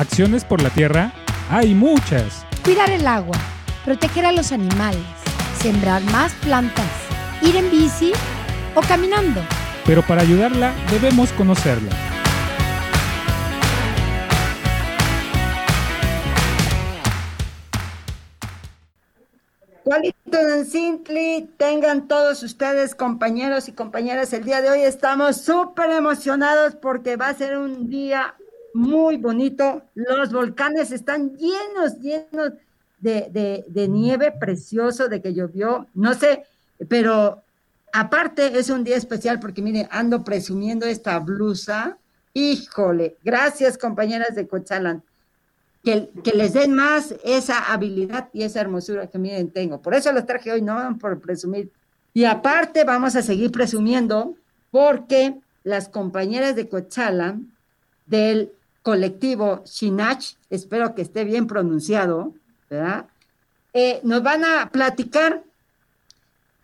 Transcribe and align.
Acciones 0.00 0.46
por 0.46 0.62
la 0.62 0.70
tierra 0.70 1.12
hay 1.50 1.74
muchas. 1.74 2.46
Cuidar 2.64 2.90
el 2.90 3.06
agua, 3.06 3.36
proteger 3.84 4.24
a 4.24 4.32
los 4.32 4.50
animales, 4.50 5.04
sembrar 5.60 6.02
más 6.04 6.32
plantas, 6.36 6.90
ir 7.42 7.54
en 7.54 7.70
bici 7.70 8.12
o 8.74 8.80
caminando. 8.80 9.42
Pero 9.84 10.00
para 10.00 10.22
ayudarla 10.22 10.72
debemos 10.90 11.30
conocerla. 11.32 11.90
Sintli, 20.64 21.50
tengan 21.58 22.08
todos 22.08 22.42
ustedes 22.42 22.94
compañeros 22.94 23.68
y 23.68 23.72
compañeras, 23.72 24.32
el 24.32 24.44
día 24.44 24.62
de 24.62 24.70
hoy 24.70 24.80
estamos 24.80 25.42
súper 25.42 25.90
emocionados 25.90 26.74
porque 26.76 27.16
va 27.16 27.28
a 27.28 27.34
ser 27.34 27.58
un 27.58 27.90
día 27.90 28.34
muy 28.74 29.16
bonito. 29.16 29.82
Los 29.94 30.32
volcanes 30.32 30.92
están 30.92 31.36
llenos, 31.36 31.98
llenos 32.00 32.52
de, 32.98 33.64
de 33.66 33.88
nieve 33.88 34.32
precioso, 34.32 35.08
de 35.08 35.22
que 35.22 35.34
llovió, 35.34 35.86
no 35.94 36.14
sé, 36.14 36.44
pero 36.88 37.42
aparte 37.92 38.58
es 38.58 38.70
un 38.70 38.84
día 38.84 38.96
especial 38.96 39.40
porque 39.40 39.62
miren, 39.62 39.88
ando 39.90 40.22
presumiendo 40.22 40.86
esta 40.86 41.18
blusa. 41.18 41.98
Híjole, 42.34 43.16
gracias 43.24 43.78
compañeras 43.78 44.34
de 44.34 44.46
Cochalan 44.46 45.02
que, 45.82 46.10
les 46.34 46.52
den 46.52 46.74
más 46.74 47.14
esa 47.24 47.72
habilidad 47.72 48.28
y 48.32 48.42
esa 48.42 48.60
hermosura 48.60 49.06
que 49.06 49.18
miren 49.18 49.50
tengo. 49.50 49.80
Por 49.80 49.94
eso 49.94 50.12
los 50.12 50.26
traje 50.26 50.52
hoy, 50.52 50.62
no 50.62 50.96
por 50.98 51.20
presumir. 51.20 51.70
Y 52.12 52.24
aparte 52.24 52.84
vamos 52.84 53.16
a 53.16 53.22
seguir 53.22 53.50
presumiendo 53.50 54.36
porque 54.70 55.36
las 55.64 55.88
compañeras 55.88 56.56
de 56.56 56.68
Cochala 56.68 57.38
del 58.06 58.52
colectivo 58.82 59.62
Shinach, 59.64 60.34
espero 60.48 60.94
que 60.94 61.02
esté 61.02 61.24
bien 61.24 61.46
pronunciado, 61.46 62.34
¿verdad? 62.68 63.06
Eh, 63.72 64.00
nos 64.02 64.22
van 64.22 64.44
a 64.44 64.70
platicar 64.70 65.42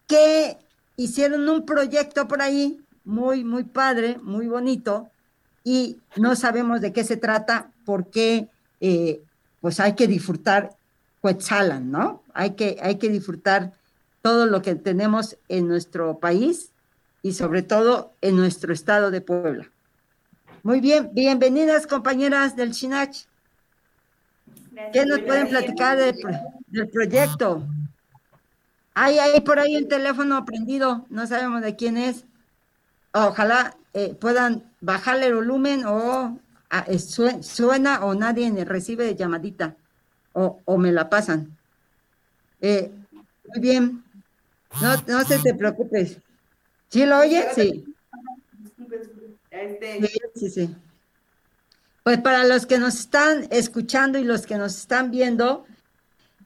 que 0.06 0.56
hicieron 0.96 1.48
un 1.48 1.64
proyecto 1.64 2.26
por 2.26 2.42
ahí 2.42 2.80
muy, 3.04 3.44
muy 3.44 3.64
padre, 3.64 4.18
muy 4.22 4.48
bonito, 4.48 5.08
y 5.62 5.98
no 6.16 6.36
sabemos 6.36 6.80
de 6.80 6.92
qué 6.92 7.04
se 7.04 7.16
trata, 7.16 7.70
por 7.84 8.10
qué 8.10 8.48
eh, 8.80 9.20
pues 9.60 9.80
hay 9.80 9.94
que 9.94 10.06
disfrutar 10.06 10.76
Quetzalan, 11.22 11.90
¿no? 11.90 12.22
Hay 12.34 12.52
que, 12.52 12.78
hay 12.80 12.96
que 12.96 13.08
disfrutar 13.08 13.72
todo 14.22 14.46
lo 14.46 14.62
que 14.62 14.74
tenemos 14.76 15.36
en 15.48 15.66
nuestro 15.66 16.18
país 16.18 16.70
y 17.22 17.32
sobre 17.32 17.62
todo 17.62 18.12
en 18.20 18.36
nuestro 18.36 18.72
estado 18.72 19.10
de 19.10 19.20
Puebla. 19.20 19.70
Muy 20.66 20.80
bien, 20.80 21.10
bienvenidas 21.12 21.86
compañeras 21.86 22.56
del 22.56 22.72
Chinach. 22.72 23.16
¿Qué 24.92 25.06
nos 25.06 25.20
pueden 25.20 25.48
platicar 25.48 25.96
del, 25.96 26.88
proyecto? 26.92 27.62
Hay 28.92 29.20
ahí 29.20 29.40
por 29.42 29.60
ahí 29.60 29.76
un 29.76 29.86
teléfono 29.86 30.44
prendido, 30.44 31.06
no 31.08 31.24
sabemos 31.28 31.62
de 31.62 31.76
quién 31.76 31.96
es. 31.96 32.24
Ojalá 33.12 33.76
eh, 33.94 34.16
puedan 34.20 34.64
bajarle 34.80 35.26
el 35.26 35.36
volumen 35.36 35.84
o 35.86 36.36
Ah, 36.68 36.84
suena 36.98 38.04
o 38.04 38.16
nadie 38.16 38.50
recibe 38.64 39.14
llamadita 39.14 39.76
o, 40.32 40.78
me 40.78 40.90
la 40.90 41.08
pasan. 41.08 41.56
Eh, 42.60 42.90
muy 43.12 43.60
bien. 43.60 44.02
No, 44.82 44.96
no 45.06 45.22
se 45.22 45.38
te 45.38 45.54
preocupes. 45.54 46.18
¿Sí 46.88 47.06
lo 47.06 47.20
oyes? 47.20 47.54
Sí. 47.54 47.95
Sí, 50.34 50.74
Pues 52.02 52.18
para 52.18 52.44
los 52.44 52.66
que 52.66 52.78
nos 52.78 53.00
están 53.00 53.46
escuchando 53.50 54.18
y 54.18 54.24
los 54.24 54.46
que 54.46 54.56
nos 54.56 54.76
están 54.76 55.10
viendo, 55.10 55.64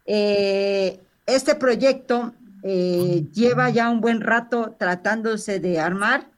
eh, 0.06 1.00
este 1.26 1.54
proyecto 1.54 2.34
eh, 2.62 3.26
lleva 3.32 3.70
ya 3.70 3.90
un 3.90 4.00
buen 4.00 4.20
rato 4.20 4.76
tratándose 4.78 5.60
de 5.60 5.80
armar, 5.80 6.30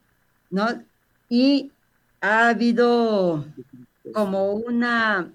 ¿no? 0.49 0.83
Y 1.29 1.71
ha 2.21 2.49
habido 2.49 3.45
como 4.13 4.53
una, 4.53 5.31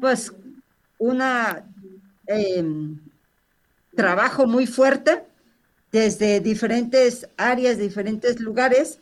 pues, 0.00 0.32
una 0.98 1.64
em, 2.26 2.98
trabajo 3.94 4.46
muy 4.46 4.66
fuerte 4.66 5.24
desde 5.90 6.40
diferentes 6.40 7.28
áreas, 7.36 7.78
diferentes 7.78 8.40
lugares 8.40 9.01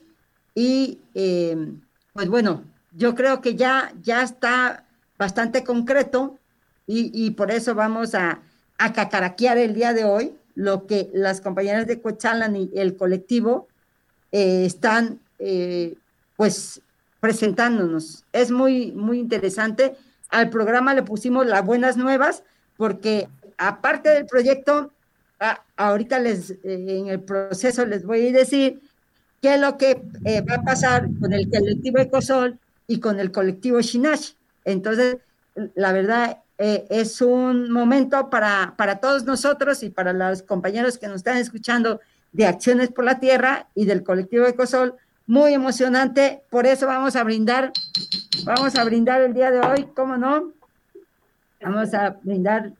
y 0.54 1.00
em, 1.14 1.80
pues 2.12 2.28
bueno, 2.28 2.64
yo 2.92 3.14
creo 3.14 3.40
que 3.40 3.54
ya, 3.54 3.92
ya 4.02 4.22
está 4.22 4.84
bastante 5.18 5.64
concreto 5.64 6.38
y, 6.92 7.30
por 7.32 7.52
eso 7.52 7.76
vamos 7.76 8.16
a, 8.16 8.40
a, 8.76 8.92
cacaraquear 8.92 9.58
el 9.58 9.74
día 9.74 9.92
de 9.92 10.02
hoy 10.02 10.34
lo 10.56 10.88
que 10.88 11.08
las 11.12 11.40
compañeras 11.40 11.86
de 11.86 12.00
Cochalan 12.00 12.56
y 12.56 12.70
el 12.74 12.96
colectivo 12.96 13.68
eh, 14.32 14.64
están 14.64 15.20
eh, 15.38 15.94
pues 16.36 16.82
presentándonos. 17.20 18.24
Es 18.32 18.50
muy, 18.50 18.92
muy 18.92 19.18
interesante. 19.18 19.96
Al 20.28 20.50
programa 20.50 20.94
le 20.94 21.02
pusimos 21.02 21.46
las 21.46 21.64
buenas 21.64 21.96
nuevas 21.96 22.42
porque 22.76 23.28
aparte 23.58 24.10
del 24.10 24.26
proyecto, 24.26 24.90
ahorita 25.76 26.18
les, 26.18 26.50
eh, 26.50 26.58
en 26.64 27.08
el 27.08 27.20
proceso 27.20 27.84
les 27.86 28.04
voy 28.04 28.28
a 28.28 28.32
decir 28.32 28.80
qué 29.40 29.54
es 29.54 29.60
lo 29.60 29.76
que 29.76 30.02
eh, 30.24 30.42
va 30.42 30.56
a 30.56 30.62
pasar 30.62 31.08
con 31.20 31.32
el 31.32 31.48
colectivo 31.50 31.98
Ecosol 31.98 32.58
y 32.86 33.00
con 33.00 33.20
el 33.20 33.32
colectivo 33.32 33.80
Shinash. 33.80 34.32
Entonces, 34.64 35.18
la 35.74 35.92
verdad, 35.92 36.38
eh, 36.58 36.86
es 36.90 37.20
un 37.20 37.70
momento 37.70 38.30
para, 38.30 38.74
para 38.76 38.96
todos 38.96 39.24
nosotros 39.24 39.82
y 39.82 39.90
para 39.90 40.12
los 40.12 40.42
compañeros 40.42 40.98
que 40.98 41.08
nos 41.08 41.16
están 41.16 41.38
escuchando 41.38 42.00
de 42.32 42.46
Acciones 42.46 42.90
por 42.90 43.04
la 43.04 43.18
Tierra 43.18 43.68
y 43.74 43.86
del 43.86 44.02
colectivo 44.02 44.46
Ecosol, 44.46 44.94
muy 45.26 45.54
emocionante, 45.54 46.42
por 46.50 46.66
eso 46.66 46.86
vamos 46.86 47.16
a 47.16 47.24
brindar, 47.24 47.72
vamos 48.44 48.76
a 48.76 48.84
brindar 48.84 49.20
el 49.20 49.32
día 49.32 49.50
de 49.50 49.60
hoy, 49.60 49.86
¿cómo 49.94 50.16
no? 50.16 50.52
Vamos 51.62 51.94
a 51.94 52.18
brindar 52.22 52.72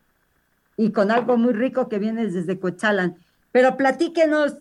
y 0.77 0.91
con 0.93 1.11
algo 1.11 1.37
muy 1.37 1.53
rico 1.53 1.89
que 1.89 1.99
viene 1.99 2.27
desde 2.27 2.59
Cochalan. 2.59 3.17
Pero 3.53 3.77
platíquenos 3.77 4.57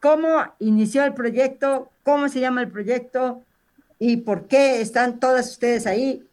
cómo 0.00 0.54
inició 0.58 1.04
el 1.04 1.14
proyecto, 1.14 1.90
cómo 2.02 2.28
se 2.28 2.40
llama 2.40 2.62
el 2.62 2.68
proyecto 2.68 3.42
y 3.98 4.18
por 4.18 4.46
qué 4.48 4.80
están 4.80 5.20
todas 5.20 5.50
ustedes 5.50 5.86
ahí. 5.86 6.26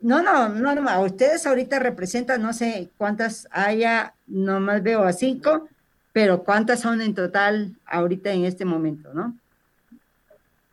No, 0.00 0.22
no, 0.22 0.48
no, 0.50 0.74
no, 0.74 1.00
ustedes 1.02 1.46
ahorita 1.46 1.78
representan, 1.78 2.42
no 2.42 2.52
sé 2.52 2.90
cuántas 2.98 3.48
haya, 3.50 4.14
nomás 4.26 4.82
veo 4.82 5.04
a 5.04 5.12
cinco, 5.12 5.68
pero 6.12 6.44
cuántas 6.44 6.80
son 6.80 7.00
en 7.00 7.14
total 7.14 7.76
ahorita 7.86 8.30
en 8.32 8.44
este 8.44 8.64
momento, 8.64 9.12
¿no? 9.14 9.36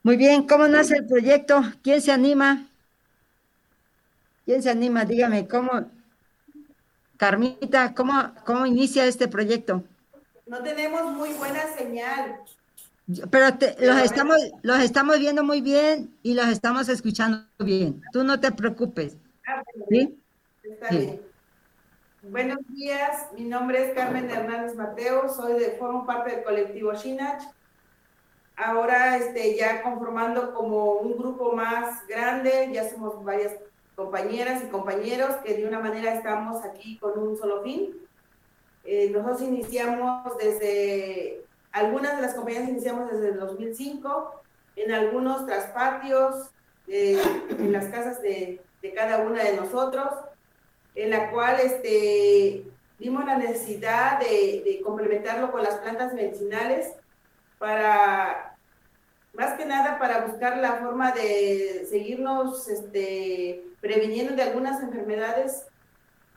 Muy 0.03 0.17
bien, 0.17 0.45
¿cómo 0.45 0.67
nace 0.67 0.97
el 0.97 1.07
proyecto? 1.07 1.63
¿Quién 1.81 2.01
se 2.01 2.11
anima? 2.11 2.65
¿Quién 4.45 4.61
se 4.61 4.69
anima? 4.69 5.05
Dígame, 5.05 5.47
¿cómo, 5.47 5.89
Carmita, 7.15 7.93
cómo, 7.93 8.33
cómo 8.45 8.65
inicia 8.65 9.05
este 9.05 9.29
proyecto? 9.29 9.83
No 10.45 10.61
tenemos 10.61 11.11
muy 11.11 11.33
buena 11.33 11.67
señal. 11.77 12.41
Pero 13.29 13.47
los, 13.79 14.01
estamos, 14.01 14.37
los 14.61 14.79
estamos 14.79 15.19
viendo 15.19 15.43
muy 15.43 15.61
bien 15.61 16.15
y 16.23 16.33
los 16.33 16.47
estamos 16.47 16.87
escuchando 16.89 17.45
bien. 17.59 18.01
Tú 18.11 18.23
no 18.23 18.39
te 18.39 18.51
preocupes. 18.51 19.17
Ah, 19.47 19.61
¿Sí? 19.89 20.17
Está 20.63 20.89
bien. 20.89 21.21
Buenos 22.23 22.59
días, 22.69 23.27
mi 23.37 23.43
nombre 23.43 23.89
es 23.89 23.93
Carmen 23.93 24.29
Hernández 24.29 24.77
Mateo, 24.77 25.27
soy 25.27 25.59
de, 25.59 25.71
formo 25.71 26.05
parte 26.05 26.31
del 26.31 26.43
colectivo 26.45 26.93
Shinach 26.93 27.43
ahora 28.55 29.17
este, 29.17 29.55
ya 29.55 29.81
conformando 29.81 30.53
como 30.53 30.93
un 30.93 31.17
grupo 31.17 31.53
más 31.53 32.05
grande, 32.07 32.69
ya 32.71 32.89
somos 32.89 33.23
varias 33.23 33.53
compañeras 33.95 34.63
y 34.63 34.67
compañeros 34.67 35.35
que 35.43 35.55
de 35.55 35.67
una 35.67 35.79
manera 35.79 36.13
estamos 36.13 36.63
aquí 36.63 36.97
con 36.97 37.17
un 37.17 37.37
solo 37.37 37.63
fin. 37.63 37.95
Eh, 38.85 39.09
nosotros 39.09 39.41
iniciamos 39.41 40.37
desde, 40.37 41.45
algunas 41.71 42.17
de 42.17 42.21
las 42.21 42.33
compañías 42.33 42.67
iniciamos 42.67 43.11
desde 43.11 43.29
el 43.29 43.39
2005, 43.39 44.41
en 44.75 44.91
algunos 44.91 45.45
traspatios, 45.45 46.49
eh, 46.87 47.21
en 47.49 47.71
las 47.71 47.87
casas 47.87 48.21
de, 48.21 48.61
de, 48.81 48.93
cada 48.93 49.19
una 49.19 49.43
de 49.43 49.55
nosotros, 49.55 50.07
en 50.95 51.11
la 51.11 51.31
cual 51.31 51.59
este, 51.61 52.65
vimos 52.99 53.25
la 53.25 53.37
necesidad 53.37 54.19
de, 54.19 54.63
de 54.65 54.81
complementarlo 54.83 55.51
con 55.51 55.63
las 55.63 55.75
plantas 55.75 56.13
medicinales 56.13 56.93
para, 57.57 58.57
más 59.33 59.53
que 59.53 59.65
nada, 59.65 59.97
para 59.97 60.25
buscar 60.25 60.57
la 60.57 60.75
forma 60.75 61.11
de 61.13 61.87
seguirnos 61.89 62.67
este, 62.67 63.63
previniendo 63.79 64.35
de 64.35 64.43
algunas 64.43 64.81
enfermedades 64.83 65.65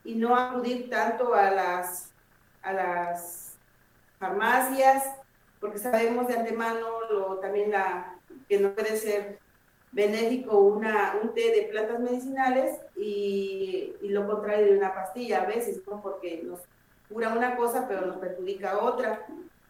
y 0.04 0.14
no 0.14 0.36
acudir 0.36 0.88
tanto 0.88 1.34
a 1.34 1.50
las, 1.50 2.10
a 2.66 2.72
las 2.72 3.56
farmacias, 4.18 5.04
porque 5.60 5.78
sabemos 5.78 6.26
de 6.26 6.36
antemano 6.36 6.86
lo, 7.10 7.36
también 7.36 7.70
la, 7.70 8.18
que 8.48 8.58
no 8.58 8.72
puede 8.72 8.96
ser 8.96 9.38
benéfico 9.92 10.58
una, 10.58 11.14
un 11.22 11.32
té 11.32 11.52
de 11.52 11.68
plantas 11.70 12.00
medicinales 12.00 12.78
y, 12.96 13.94
lo 14.02 14.26
contrario 14.26 14.66
de 14.66 14.78
una 14.78 14.94
pastilla 14.94 15.42
a 15.42 15.46
veces, 15.46 15.80
porque 16.02 16.42
nos 16.44 16.60
cura 17.08 17.30
una 17.30 17.56
cosa 17.56 17.86
pero 17.88 18.06
nos 18.06 18.16
perjudica 18.16 18.78
otra. 18.78 19.26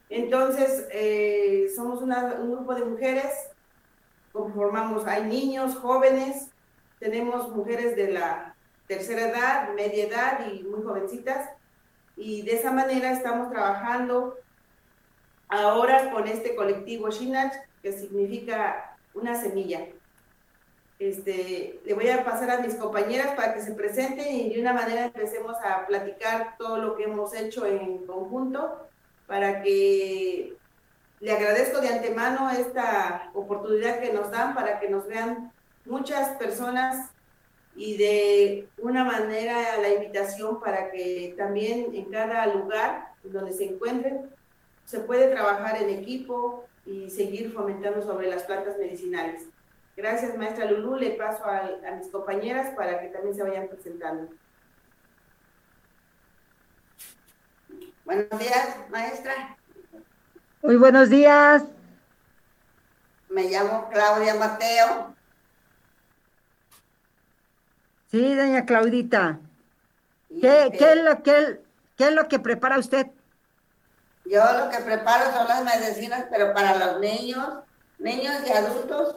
Entonces, 0.09 0.87
eh, 0.93 1.67
somos 1.75 2.01
un 2.03 2.53
grupo 2.53 2.75
de 2.75 2.85
mujeres, 2.85 3.33
conformamos, 4.33 5.07
hay 5.07 5.25
niños, 5.25 5.77
jóvenes, 5.77 6.51
tenemos 6.99 7.55
mujeres 7.55 7.97
de 7.97 8.13
la 8.13 8.55
tercera 8.87 9.29
edad, 9.29 9.75
media 9.75 10.05
edad 10.05 10.47
y 10.53 10.63
muy 10.63 10.83
jovencitas, 10.83 11.51
y 12.17 12.43
de 12.43 12.55
esa 12.55 12.73
manera 12.73 13.13
estamos 13.13 13.51
trabajando 13.51 14.39
ahora 15.49 16.11
con 16.11 16.27
este 16.27 16.57
colectivo 16.57 17.11
Shinach, 17.11 17.55
que 17.83 17.93
significa 17.93 18.97
una 19.15 19.35
semilla. 19.41 19.87
Este, 20.99 21.79
le 21.85 21.95
voy 21.95 22.09
a 22.09 22.25
pasar 22.25 22.51
a 22.51 22.61
mis 22.61 22.75
compañeras 22.77 23.35
para 23.37 23.53
que 23.53 23.61
se 23.61 23.75
presenten 23.75 24.35
y 24.35 24.55
de 24.55 24.61
una 24.63 24.73
manera 24.73 25.05
empecemos 25.05 25.57
a 25.63 25.87
platicar 25.87 26.57
todo 26.57 26.79
lo 26.79 26.97
que 26.97 27.05
hemos 27.05 27.35
hecho 27.35 27.67
en 27.67 28.07
conjunto 28.07 28.89
para 29.27 29.63
que 29.63 30.57
le 31.21 31.33
agradezco 31.33 31.83
de 31.83 31.89
antemano 31.89 32.51
esta 32.51 33.31
oportunidad 33.35 34.01
que 34.01 34.13
nos 34.13 34.31
dan 34.31 34.55
para 34.55 34.81
que 34.81 34.89
nos 34.89 35.07
vean 35.07 35.53
muchas 35.85 36.31
personas 36.37 37.11
y 37.77 37.97
de 37.99 38.69
una 38.79 39.05
manera 39.05 39.77
la 39.81 39.91
invitación 39.91 40.61
para 40.61 40.91
que 40.91 41.35
también 41.37 41.95
en 41.95 42.07
cada 42.11 42.47
lugar 42.47 43.13
donde 43.23 43.53
se 43.53 43.65
encuentren 43.67 44.31
se 44.87 45.01
puede 45.01 45.29
trabajar 45.29 45.83
en 45.83 45.91
equipo 45.91 46.65
y 46.87 47.11
seguir 47.11 47.53
fomentando 47.53 48.01
sobre 48.03 48.29
las 48.29 48.45
plantas 48.45 48.79
medicinales. 48.79 49.43
Gracias, 49.97 50.37
maestra 50.37 50.71
Lulú. 50.71 50.97
Le 50.97 51.11
paso 51.11 51.45
a, 51.45 51.71
mis 51.99 52.09
compañeras 52.09 52.75
para 52.77 53.01
que 53.01 53.09
también 53.09 53.35
se 53.35 53.43
vayan 53.43 53.69
presentando. 53.69 54.31
Buenos 58.05 58.39
días, 58.39 58.77
maestra. 58.89 59.57
Muy 60.63 60.77
buenos 60.77 61.11
días. 61.11 61.65
Me 63.29 63.51
llamo 63.51 63.89
Claudia 63.91 64.35
Mateo. 64.35 65.16
Sí, 68.11 68.35
doña 68.35 68.65
Claudita. 68.65 69.41
¿Qué, 70.29 70.73
¿qué, 70.79 70.93
es 70.93 71.03
lo, 71.03 71.23
qué, 71.23 71.61
¿Qué 71.97 72.05
es 72.05 72.13
lo 72.13 72.29
que 72.29 72.39
prepara 72.39 72.79
usted? 72.79 73.07
Yo 74.25 74.43
lo 74.53 74.69
que 74.71 74.79
preparo 74.79 75.33
son 75.33 75.49
las 75.49 75.65
medicinas, 75.65 76.27
pero 76.31 76.53
para 76.53 76.77
los 76.77 77.01
niños, 77.01 77.49
niños 77.99 78.35
y 78.47 78.53
adultos 78.53 79.17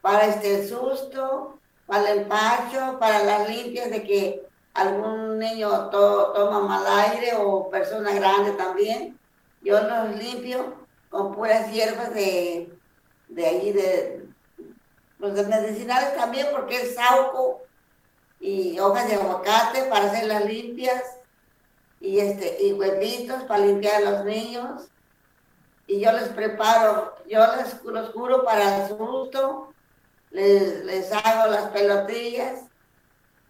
para 0.00 0.26
este 0.26 0.66
susto, 0.68 1.58
para 1.86 2.10
el 2.10 2.20
empacho, 2.20 2.98
para 2.98 3.24
las 3.24 3.48
limpias 3.48 3.90
de 3.90 4.02
que 4.04 4.46
algún 4.74 5.38
niño 5.38 5.90
toma 5.90 6.60
mal 6.60 6.84
aire 7.10 7.32
o 7.36 7.70
persona 7.70 8.14
grande 8.14 8.52
también. 8.52 9.18
Yo 9.62 9.80
los 9.82 10.16
limpio 10.16 10.86
con 11.10 11.34
puras 11.34 11.72
hierbas 11.72 12.14
de, 12.14 12.72
de 13.28 13.46
allí, 13.46 13.72
de, 13.72 14.28
los 15.18 15.32
pues, 15.32 15.34
de 15.34 15.44
medicinales 15.44 16.14
también, 16.14 16.48
porque 16.52 16.82
es 16.82 16.94
sauco 16.94 17.65
y 18.40 18.78
hojas 18.78 19.08
de 19.08 19.14
aguacate 19.14 19.84
para 19.84 20.06
hacer 20.06 20.26
las 20.26 20.44
limpias 20.44 21.02
y, 22.00 22.18
este, 22.20 22.62
y 22.62 22.72
huevitos 22.72 23.42
para 23.44 23.64
limpiar 23.64 23.96
a 23.96 24.10
los 24.10 24.24
niños. 24.24 24.88
Y 25.86 26.00
yo 26.00 26.12
les 26.12 26.28
preparo, 26.28 27.14
yo 27.28 27.40
les 27.56 27.82
los 27.84 28.10
curo 28.10 28.44
para 28.44 28.86
el 28.86 28.88
susto, 28.88 29.72
les, 30.30 31.12
hago 31.12 31.50
las 31.50 31.70
pelotillas 31.70 32.62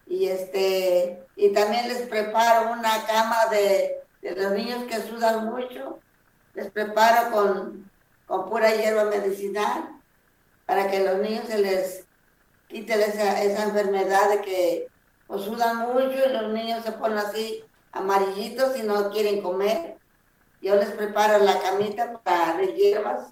y 0.07 0.29
este 0.29 1.25
y 1.35 1.53
también 1.53 1.89
les 1.89 2.03
preparo 2.03 2.73
una 2.73 3.05
cama 3.07 3.47
de, 3.51 3.97
los 4.23 4.53
niños 4.53 4.85
que 4.85 5.01
sudan 5.03 5.47
mucho, 5.47 5.99
les 6.55 6.71
preparo 6.71 7.31
con, 7.33 7.91
con 8.27 8.49
pura 8.49 8.75
hierba 8.75 9.05
medicinal 9.05 9.97
para 10.67 10.91
que 10.91 11.05
los 11.05 11.19
niños 11.19 11.47
se 11.47 11.59
les 11.59 12.06
quite 12.69 12.95
esa, 12.95 13.43
esa 13.43 13.65
enfermedad 13.65 14.31
de 14.31 14.41
que 14.43 14.89
pues, 15.27 15.43
sudan 15.43 15.79
mucho 15.79 16.13
y 16.13 16.33
los 16.33 16.53
niños 16.53 16.85
se 16.85 16.93
ponen 16.93 17.19
así 17.19 17.65
amarillitos 17.93 18.77
y 18.77 18.83
no 18.83 19.11
quieren 19.11 19.43
comer. 19.43 19.97
Yo 20.61 20.77
les 20.77 20.91
preparo 20.91 21.39
la 21.45 21.61
camita 21.61 22.21
para 22.23 22.57
de 22.57 22.75
hierbas 22.75 23.29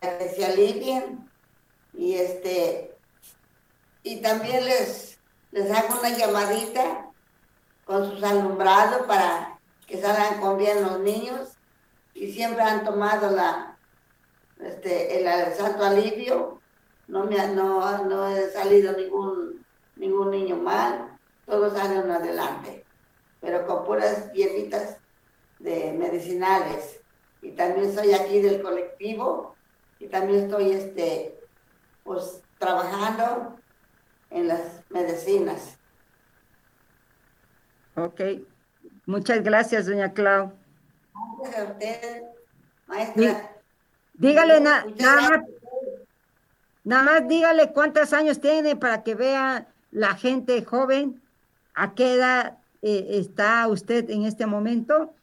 para 0.00 0.18
que 0.18 0.28
se 0.30 0.44
alivien. 0.44 1.28
Y 1.94 2.14
este 2.14 2.96
y 4.02 4.16
también 4.20 4.64
les 4.64 5.18
les 5.50 5.70
hago 5.70 5.98
una 5.98 6.08
llamadita 6.16 7.10
con 7.84 8.10
sus 8.10 8.22
alumbrados 8.22 9.06
para 9.06 9.58
que 9.86 10.00
salgan 10.00 10.40
con 10.40 10.56
bien 10.56 10.82
los 10.82 11.00
niños. 11.00 11.50
Y 12.14 12.32
siempre 12.32 12.62
han 12.62 12.84
tomado 12.84 13.30
la 13.30 13.76
este 14.60 15.18
el, 15.18 15.54
santo 15.54 15.84
alivio 15.84 16.61
no 17.08 17.24
me 17.24 17.36
no, 17.48 18.04
no 18.04 18.26
he 18.28 18.50
salido 18.50 18.92
ningún 18.92 19.64
ningún 19.96 20.30
niño 20.30 20.56
mal 20.56 21.18
todos 21.46 21.72
salen 21.72 22.10
adelante 22.10 22.84
pero 23.40 23.66
con 23.66 23.84
puras 23.84 24.32
hierbitas 24.32 24.98
de 25.58 25.92
medicinales 25.92 27.00
y 27.40 27.52
también 27.52 27.94
soy 27.94 28.12
aquí 28.12 28.40
del 28.40 28.62
colectivo 28.62 29.56
y 29.98 30.06
también 30.06 30.44
estoy 30.44 30.72
este 30.72 31.38
pues 32.04 32.42
trabajando 32.58 33.56
en 34.30 34.48
las 34.48 34.82
medicinas. 34.90 35.78
Ok, 37.94 38.20
muchas 39.06 39.42
gracias, 39.42 39.86
doña 39.86 40.12
Clau. 40.12 40.52
Gracias 41.38 41.60
a 41.60 41.72
usted, 41.72 42.22
maestra. 42.86 43.56
Dígale 44.14 44.60
nada 44.60 44.86
más, 44.86 45.40
nada 46.84 47.02
más 47.02 47.28
dígale 47.28 47.72
cuántos 47.72 48.12
años 48.12 48.40
tiene 48.40 48.76
para 48.76 49.02
que 49.02 49.14
vea 49.14 49.66
la 49.90 50.14
gente 50.14 50.64
joven 50.64 51.22
a 51.74 51.94
qué 51.94 52.14
edad 52.14 52.58
eh, 52.82 53.06
está 53.10 53.66
usted 53.68 54.10
en 54.10 54.24
este 54.24 54.46
momento 54.46 55.14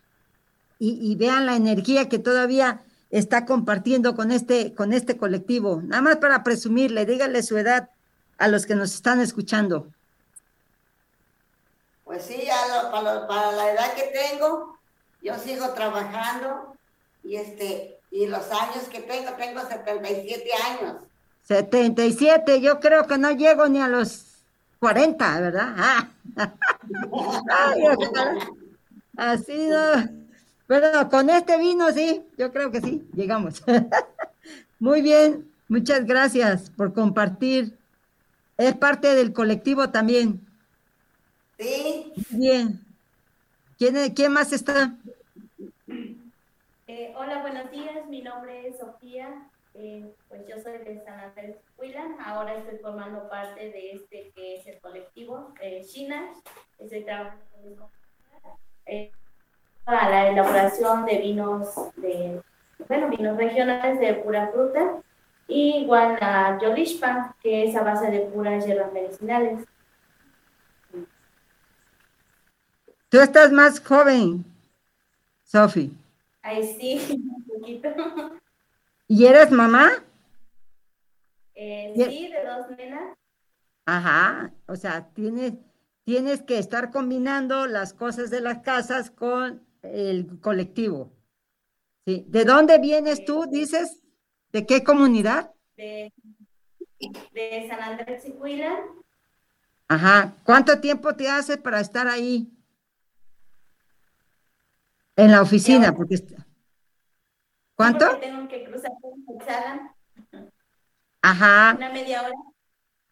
y, 0.81 1.13
vean 1.17 1.45
la 1.45 1.57
energía 1.57 2.07
que 2.07 2.19
todavía 2.19 2.81
está 3.09 3.45
compartiendo 3.45 4.15
con 4.15 4.31
este, 4.31 4.73
con 4.73 4.93
este 4.93 5.17
colectivo. 5.17 5.81
Nada 5.83 6.01
más 6.01 6.17
para 6.17 6.41
presumirle, 6.41 7.05
dígale 7.05 7.43
su 7.43 7.57
edad 7.57 7.89
a 8.37 8.47
los 8.47 8.65
que 8.65 8.75
nos 8.75 8.95
están 8.95 9.19
escuchando. 9.19 9.91
Pues 12.05 12.23
sí, 12.23 12.47
para, 12.91 13.27
para, 13.27 13.51
la 13.51 13.71
edad 13.73 13.93
que 13.93 14.03
tengo, 14.03 14.79
yo 15.21 15.37
sigo 15.37 15.73
trabajando 15.73 16.77
y 17.25 17.35
este 17.35 17.99
y 18.11 18.25
los 18.27 18.49
años 18.49 18.85
que 18.89 19.01
tengo, 19.01 19.33
tengo 19.33 19.61
77 19.61 20.49
años. 20.53 21.03
77, 21.49 22.61
yo 22.61 22.79
creo 22.79 23.07
que 23.07 23.17
no 23.17 23.31
llego 23.31 23.67
ni 23.67 23.81
a 23.81 23.87
los 23.87 24.43
40, 24.77 25.41
¿verdad? 25.41 25.73
Ah. 25.77 26.07
así 29.17 29.67
no. 29.67 30.07
Bueno, 30.67 31.09
con 31.09 31.31
este 31.31 31.57
vino 31.57 31.91
sí, 31.91 32.21
yo 32.37 32.53
creo 32.53 32.69
que 32.69 32.81
sí, 32.81 33.09
llegamos. 33.15 33.63
Muy 34.79 35.01
bien, 35.01 35.49
muchas 35.67 36.05
gracias 36.05 36.69
por 36.69 36.93
compartir. 36.93 37.75
Es 38.55 38.75
parte 38.75 39.15
del 39.15 39.33
colectivo 39.33 39.89
también. 39.89 40.45
Sí. 41.57 42.13
Bien. 42.29 42.79
¿Quién, 43.79 44.13
quién 44.13 44.33
más 44.33 44.53
está? 44.53 44.93
Eh, 46.85 47.11
hola, 47.17 47.41
buenos 47.41 47.71
días. 47.71 48.07
Mi 48.07 48.21
nombre 48.21 48.67
es 48.67 48.77
Sofía. 48.77 49.49
Eh, 49.81 50.13
pues 50.27 50.45
yo 50.45 50.59
soy 50.61 50.77
de 50.79 51.01
San 51.05 51.17
Andrés 51.21 51.55
Huilan. 51.77 52.17
Ahora 52.19 52.53
estoy 52.55 52.79
formando 52.79 53.29
parte 53.29 53.71
de 53.71 53.93
este 53.93 54.29
que 54.35 54.57
es 54.57 54.67
el 54.67 54.77
colectivo 54.81 55.53
eh, 55.61 55.85
China. 55.85 56.33
Estoy 56.77 57.05
trabajando 57.05 57.89
eh, 58.85 59.09
a 59.85 60.09
la 60.09 60.27
elaboración 60.31 61.05
de 61.05 61.19
vinos 61.19 61.73
de, 61.95 62.41
bueno, 62.89 63.07
vinos 63.07 63.37
regionales 63.37 64.01
de 64.01 64.15
pura 64.15 64.49
fruta, 64.51 65.01
y 65.47 65.77
igual 65.83 66.17
a 66.19 66.59
Yolishpa, 66.61 67.37
que 67.41 67.63
es 67.63 67.75
a 67.77 67.81
base 67.81 68.11
de 68.11 68.19
puras 68.19 68.65
hierbas 68.65 68.91
medicinales. 68.91 69.65
Tú 73.07 73.17
estás 73.21 73.49
más 73.53 73.79
joven, 73.79 74.43
Sofi. 75.45 75.93
Ay, 76.41 76.63
sí, 76.77 77.17
un 77.31 77.45
poquito. 77.45 77.89
¿Y 79.09 79.25
eres 79.25 79.51
mamá? 79.51 79.89
Eh, 81.55 81.91
sí, 81.95 82.29
de 82.29 82.45
dos 82.45 82.77
nenas. 82.77 83.17
Ajá, 83.85 84.53
o 84.67 84.75
sea, 84.75 85.09
tienes, 85.13 85.55
tienes 86.05 86.43
que 86.43 86.59
estar 86.59 86.91
combinando 86.91 87.65
las 87.65 87.93
cosas 87.93 88.29
de 88.29 88.39
las 88.39 88.59
casas 88.59 89.09
con 89.09 89.65
el 89.81 90.39
colectivo. 90.39 91.11
¿Sí? 92.05 92.23
¿De 92.29 92.45
dónde 92.45 92.77
vienes 92.77 93.25
tú, 93.25 93.45
dices? 93.49 94.01
¿De 94.53 94.65
qué 94.65 94.83
comunidad? 94.83 95.51
De 95.75 96.13
de 97.31 97.67
San 97.67 97.81
Andrés 97.81 98.23
Chihuila. 98.23 98.77
Ajá. 99.87 100.35
¿Cuánto 100.43 100.79
tiempo 100.79 101.15
te 101.15 101.29
hace 101.29 101.57
para 101.57 101.79
estar 101.79 102.07
ahí? 102.07 102.51
En 105.15 105.31
la 105.31 105.41
oficina, 105.41 105.95
porque... 105.95 106.15
¿Cuánto? 107.79 108.07
Porque 108.09 108.27
tengo 108.27 108.47
que 108.49 108.65
cruzar 108.65 108.91
Ajá. 111.21 111.75
una 111.77 111.89
media 111.89 112.23
hora. 112.23 112.35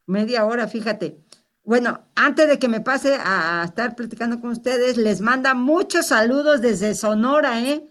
Media 0.08 0.46
hora, 0.46 0.68
fíjate. 0.68 1.24
Bueno, 1.64 2.02
antes 2.16 2.50
de 2.50 2.60
que 2.60 2.68
me 2.68 2.82
pase 2.82 3.18
a, 3.18 3.64
estar 3.64 3.96
platicando 3.96 4.42
con 4.42 4.50
ustedes, 4.50 4.98
les 4.98 5.22
manda 5.22 5.54
muchos 5.54 6.08
saludos 6.08 6.60
desde 6.60 6.96
Sonora, 6.96 7.62
¿eh? 7.62 7.90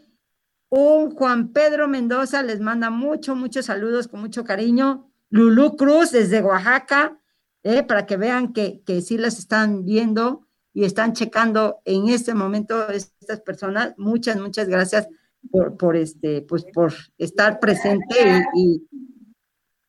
Un 0.68 1.14
Juan 1.14 1.54
Pedro 1.54 1.88
Mendoza 1.88 2.42
les 2.42 2.60
manda 2.60 2.90
muchos, 2.90 3.34
muchos 3.38 3.64
saludos 3.64 4.06
con 4.06 4.20
mucho 4.20 4.44
cariño. 4.44 5.10
Lulú 5.30 5.78
Cruz 5.78 6.10
desde 6.10 6.42
Oaxaca, 6.42 7.18
¿eh? 7.62 7.84
para 7.84 8.04
que 8.04 8.18
vean 8.18 8.52
que, 8.52 8.82
que 8.84 9.00
sí 9.00 9.16
las 9.16 9.38
están 9.38 9.86
viendo 9.86 10.46
y 10.74 10.84
están 10.84 11.14
checando 11.14 11.80
en 11.86 12.10
este 12.10 12.34
momento 12.34 12.86
estas 12.90 13.40
personas. 13.40 13.94
Muchas, 13.96 14.36
muchas 14.36 14.68
gracias 14.68 15.08
por, 15.50 15.76
por 15.76 15.96
este, 15.96 16.42
pues 16.42 16.64
por 16.72 16.92
estar 17.18 17.60
presente 17.60 18.44
y, 18.54 18.82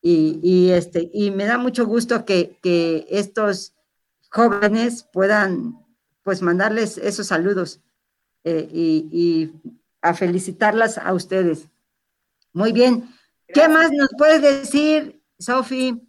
y, 0.02 0.40
y, 0.42 0.70
este, 0.70 1.10
y 1.12 1.30
me 1.30 1.44
da 1.44 1.58
mucho 1.58 1.86
gusto 1.86 2.24
que, 2.24 2.58
que 2.62 3.06
estos 3.10 3.74
jóvenes 4.30 5.06
puedan 5.12 5.78
pues 6.22 6.42
mandarles 6.42 6.98
esos 6.98 7.26
saludos 7.26 7.80
eh, 8.44 8.68
y, 8.70 9.08
y, 9.10 9.72
a 10.00 10.14
felicitarlas 10.14 10.96
a 10.96 11.12
ustedes. 11.12 11.68
Muy 12.52 12.72
bien. 12.72 13.08
¿Qué 13.48 13.68
más 13.68 13.90
nos 13.90 14.10
puedes 14.16 14.42
decir, 14.42 15.20
Sofi? 15.38 16.08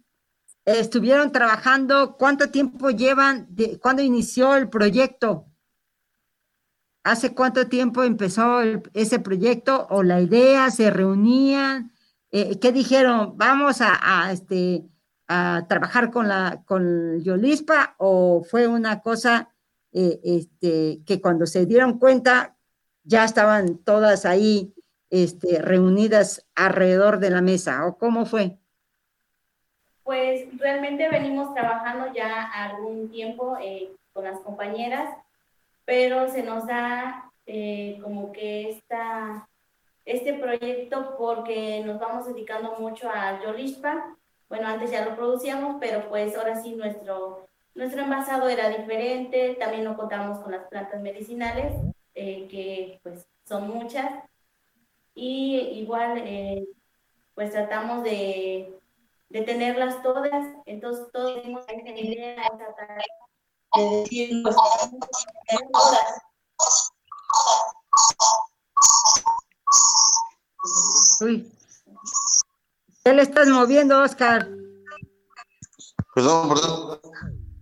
Estuvieron 0.64 1.32
trabajando, 1.32 2.16
¿cuánto 2.16 2.50
tiempo 2.50 2.90
llevan? 2.90 3.46
De, 3.50 3.78
¿Cuándo 3.80 4.02
inició 4.02 4.54
el 4.54 4.68
proyecto? 4.68 5.49
¿Hace 7.02 7.34
cuánto 7.34 7.66
tiempo 7.66 8.02
empezó 8.02 8.60
ese 8.92 9.18
proyecto 9.20 9.86
o 9.90 10.02
la 10.02 10.20
idea? 10.20 10.70
¿Se 10.70 10.90
reunían? 10.90 11.92
Eh, 12.30 12.58
¿Qué 12.60 12.72
dijeron? 12.72 13.34
Vamos 13.36 13.80
a, 13.80 13.98
a 14.00 14.32
este, 14.32 14.84
a 15.28 15.66
trabajar 15.68 16.10
con 16.10 16.28
la 16.28 16.62
con 16.66 17.22
Yolispa 17.22 17.94
o 17.98 18.42
fue 18.42 18.66
una 18.66 19.00
cosa 19.00 19.48
eh, 19.92 20.20
este, 20.22 21.00
que 21.04 21.20
cuando 21.20 21.46
se 21.46 21.66
dieron 21.66 21.98
cuenta 21.98 22.56
ya 23.02 23.24
estaban 23.24 23.78
todas 23.78 24.24
ahí 24.26 24.72
este, 25.10 25.60
reunidas 25.60 26.46
alrededor 26.54 27.18
de 27.18 27.30
la 27.30 27.42
mesa 27.42 27.86
o 27.86 27.98
cómo 27.98 28.26
fue? 28.26 28.58
Pues 30.04 30.46
realmente 30.58 31.08
venimos 31.08 31.54
trabajando 31.54 32.12
ya 32.12 32.44
algún 32.44 33.10
tiempo 33.10 33.56
eh, 33.60 33.90
con 34.12 34.24
las 34.24 34.38
compañeras, 34.40 35.08
pero 35.90 36.30
se 36.30 36.44
nos 36.44 36.68
da 36.68 37.32
eh, 37.46 37.98
como 38.00 38.30
que 38.30 38.70
esta, 38.70 39.48
este 40.04 40.34
proyecto 40.34 41.16
porque 41.18 41.82
nos 41.84 41.98
vamos 41.98 42.28
dedicando 42.28 42.76
mucho 42.78 43.10
a 43.10 43.42
Yolispa 43.42 44.16
bueno, 44.48 44.68
antes 44.68 44.92
ya 44.92 45.04
lo 45.04 45.16
producíamos, 45.16 45.78
pero 45.80 46.08
pues 46.08 46.36
ahora 46.36 46.62
sí 46.62 46.76
nuestro, 46.76 47.48
nuestro 47.74 48.02
envasado 48.02 48.48
era 48.48 48.68
diferente, 48.68 49.56
también 49.58 49.82
no 49.82 49.96
contamos 49.96 50.38
con 50.38 50.52
las 50.52 50.68
plantas 50.68 51.00
medicinales, 51.00 51.72
eh, 52.14 52.46
que 52.48 53.00
pues 53.02 53.28
son 53.44 53.68
muchas, 53.68 54.12
y 55.12 55.56
igual 55.82 56.18
eh, 56.24 56.66
pues 57.34 57.50
tratamos 57.50 58.04
de, 58.04 58.78
de, 59.28 59.42
tenerlas 59.42 60.02
todas, 60.02 60.46
entonces 60.66 61.10
todos 61.12 61.42
tenemos 61.42 61.64
esa 61.68 62.74
tarea 62.76 63.04
de 63.76 64.00
decir. 64.02 64.44
Uy, 71.20 71.52
¿Qué 73.04 73.14
le 73.14 73.22
estás 73.22 73.48
moviendo, 73.48 74.02
Oscar? 74.02 74.48
Perdón, 76.14 76.48
perdón. 76.48 77.00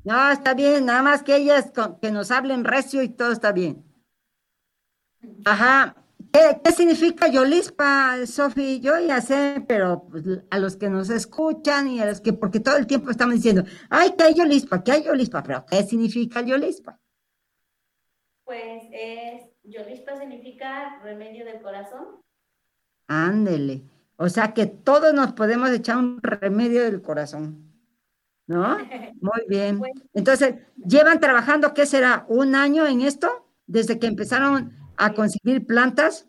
No, 0.05 0.31
está 0.31 0.55
bien, 0.55 0.87
nada 0.87 1.03
más 1.03 1.23
que 1.23 1.37
ellas 1.37 1.71
con, 1.75 2.00
que 2.00 2.11
nos 2.11 2.31
hablen 2.31 2.65
recio 2.65 3.03
y 3.03 3.09
todo 3.09 3.31
está 3.31 3.53
bien. 3.53 3.85
Ajá. 5.45 5.95
¿Qué, 6.33 6.61
qué 6.63 6.73
significa 6.73 7.29
Yolispa, 7.29 8.27
Sofi? 8.27 8.81
Yo 8.81 8.99
ya 9.01 9.21
sé, 9.21 9.65
pero 9.67 10.07
pues, 10.11 10.25
a 10.51 10.59
los 10.59 10.77
que 10.77 10.91
nos 10.91 11.11
escuchan 11.11 11.89
y 11.89 12.01
a 12.01 12.07
los 12.07 12.21
que, 12.21 12.33
porque 12.33 12.61
todo 12.61 12.77
el 12.77 12.87
tiempo 12.87 13.11
estamos 13.11 13.35
diciendo, 13.35 13.65
ay, 13.89 14.15
¿qué 14.17 14.25
hay 14.25 14.35
Yolispa? 14.35 14.83
¿Qué 14.83 14.93
hay 14.93 15.05
Yolispa? 15.05 15.43
Pero 15.43 15.65
¿qué 15.67 15.83
significa 15.85 16.41
Yolispa? 16.43 16.99
Pues 18.45 18.85
es, 18.93 19.45
Yolispa 19.63 20.17
significa 20.17 20.99
remedio 21.03 21.45
del 21.45 21.61
corazón. 21.61 22.23
Ándele. 23.07 23.85
O 24.17 24.29
sea 24.29 24.53
que 24.53 24.67
todos 24.67 25.15
nos 25.15 25.33
podemos 25.33 25.71
echar 25.71 25.97
un 25.97 26.21
remedio 26.23 26.83
del 26.83 27.01
corazón. 27.01 27.73
¿No? 28.47 28.79
Muy 29.21 29.43
bien. 29.49 29.81
Entonces, 30.13 30.57
¿llevan 30.77 31.21
trabajando, 31.21 31.75
qué 31.75 31.87
será, 31.87 32.25
un 32.29 32.55
año 32.55 32.87
en 32.87 33.03
esto? 33.03 33.47
Desde 33.67 33.99
que 33.99 34.07
empezaron 34.07 34.73
a 34.99 35.14
conseguir 35.14 35.64
plantas. 35.64 36.28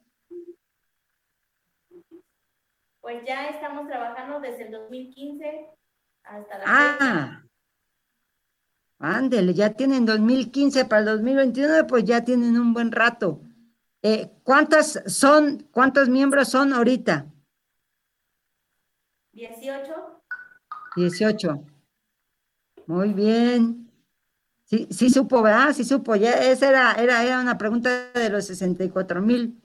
Pues 3.02 3.26
ya 3.26 3.50
estamos 3.50 3.88
trabajando 3.88 4.40
desde 4.40 4.68
el 4.68 4.72
2015 4.72 5.68
hasta 6.24 6.58
la 6.60 6.64
Ah, 6.68 7.44
ándele, 9.00 9.54
ya 9.54 9.74
tienen 9.74 10.06
2015 10.06 10.86
para 10.86 11.00
el 11.00 11.06
2021, 11.08 11.88
pues 11.88 12.04
ya 12.04 12.24
tienen 12.24 12.60
un 12.60 12.74
buen 12.74 12.92
rato. 12.92 13.42
Eh, 14.04 14.32
¿Cuántas 14.44 15.02
son, 15.08 15.68
cuántos 15.72 16.08
miembros 16.08 16.50
son 16.50 16.72
ahorita? 16.72 17.26
18. 19.34 20.22
18. 20.96 21.66
Muy 22.86 23.14
bien. 23.14 23.89
Sí, 24.70 24.88
sí 24.92 25.10
supo, 25.10 25.42
¿verdad? 25.42 25.74
Sí 25.74 25.84
supo. 25.84 26.16
Ya 26.16 26.34
esa 26.34 26.70
era, 26.70 26.94
era, 26.94 27.24
era 27.24 27.42
una 27.42 27.58
pregunta 27.58 28.12
de 28.14 28.30
los 28.30 28.46
64 28.46 29.20
mil, 29.20 29.60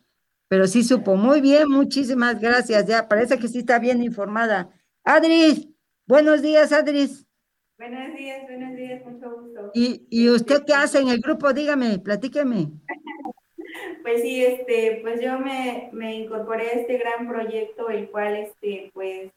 pero 0.49 0.66
sí 0.66 0.82
supo. 0.82 1.16
Muy 1.16 1.42
bien, 1.42 1.68
muchísimas 1.68 2.40
gracias. 2.40 2.87
Ya 2.87 3.06
parece 3.06 3.38
que 3.38 3.49
sí 3.49 3.58
está 3.58 3.78
bien 3.78 4.02
informada. 4.02 4.70
Adris, 5.04 5.68
buenos 6.06 6.40
días, 6.40 6.73
Adris. 6.73 7.26
Buenos 7.76 8.14
días, 8.16 8.44
buenos 8.44 8.76
días, 8.76 9.04
mucho 9.04 9.30
gusto. 9.30 9.70
¿Y, 9.75 10.06
y 10.08 10.30
usted 10.30 10.64
qué 10.64 10.73
hace 10.73 11.00
en 11.00 11.08
el 11.08 11.20
grupo? 11.20 11.52
Dígame, 11.52 11.99
platíqueme. 11.99 12.70
Pues 14.02 14.20
sí, 14.20 14.44
este, 14.44 15.00
pues 15.02 15.20
yo 15.20 15.38
me, 15.38 15.88
me 15.92 16.14
incorporé 16.14 16.68
a 16.68 16.73
este 16.73 16.99
gran 16.99 17.26
proyecto, 17.26 17.88
el 17.88 18.11
cual, 18.11 18.37
este, 18.37 18.90
pues, 18.92 19.32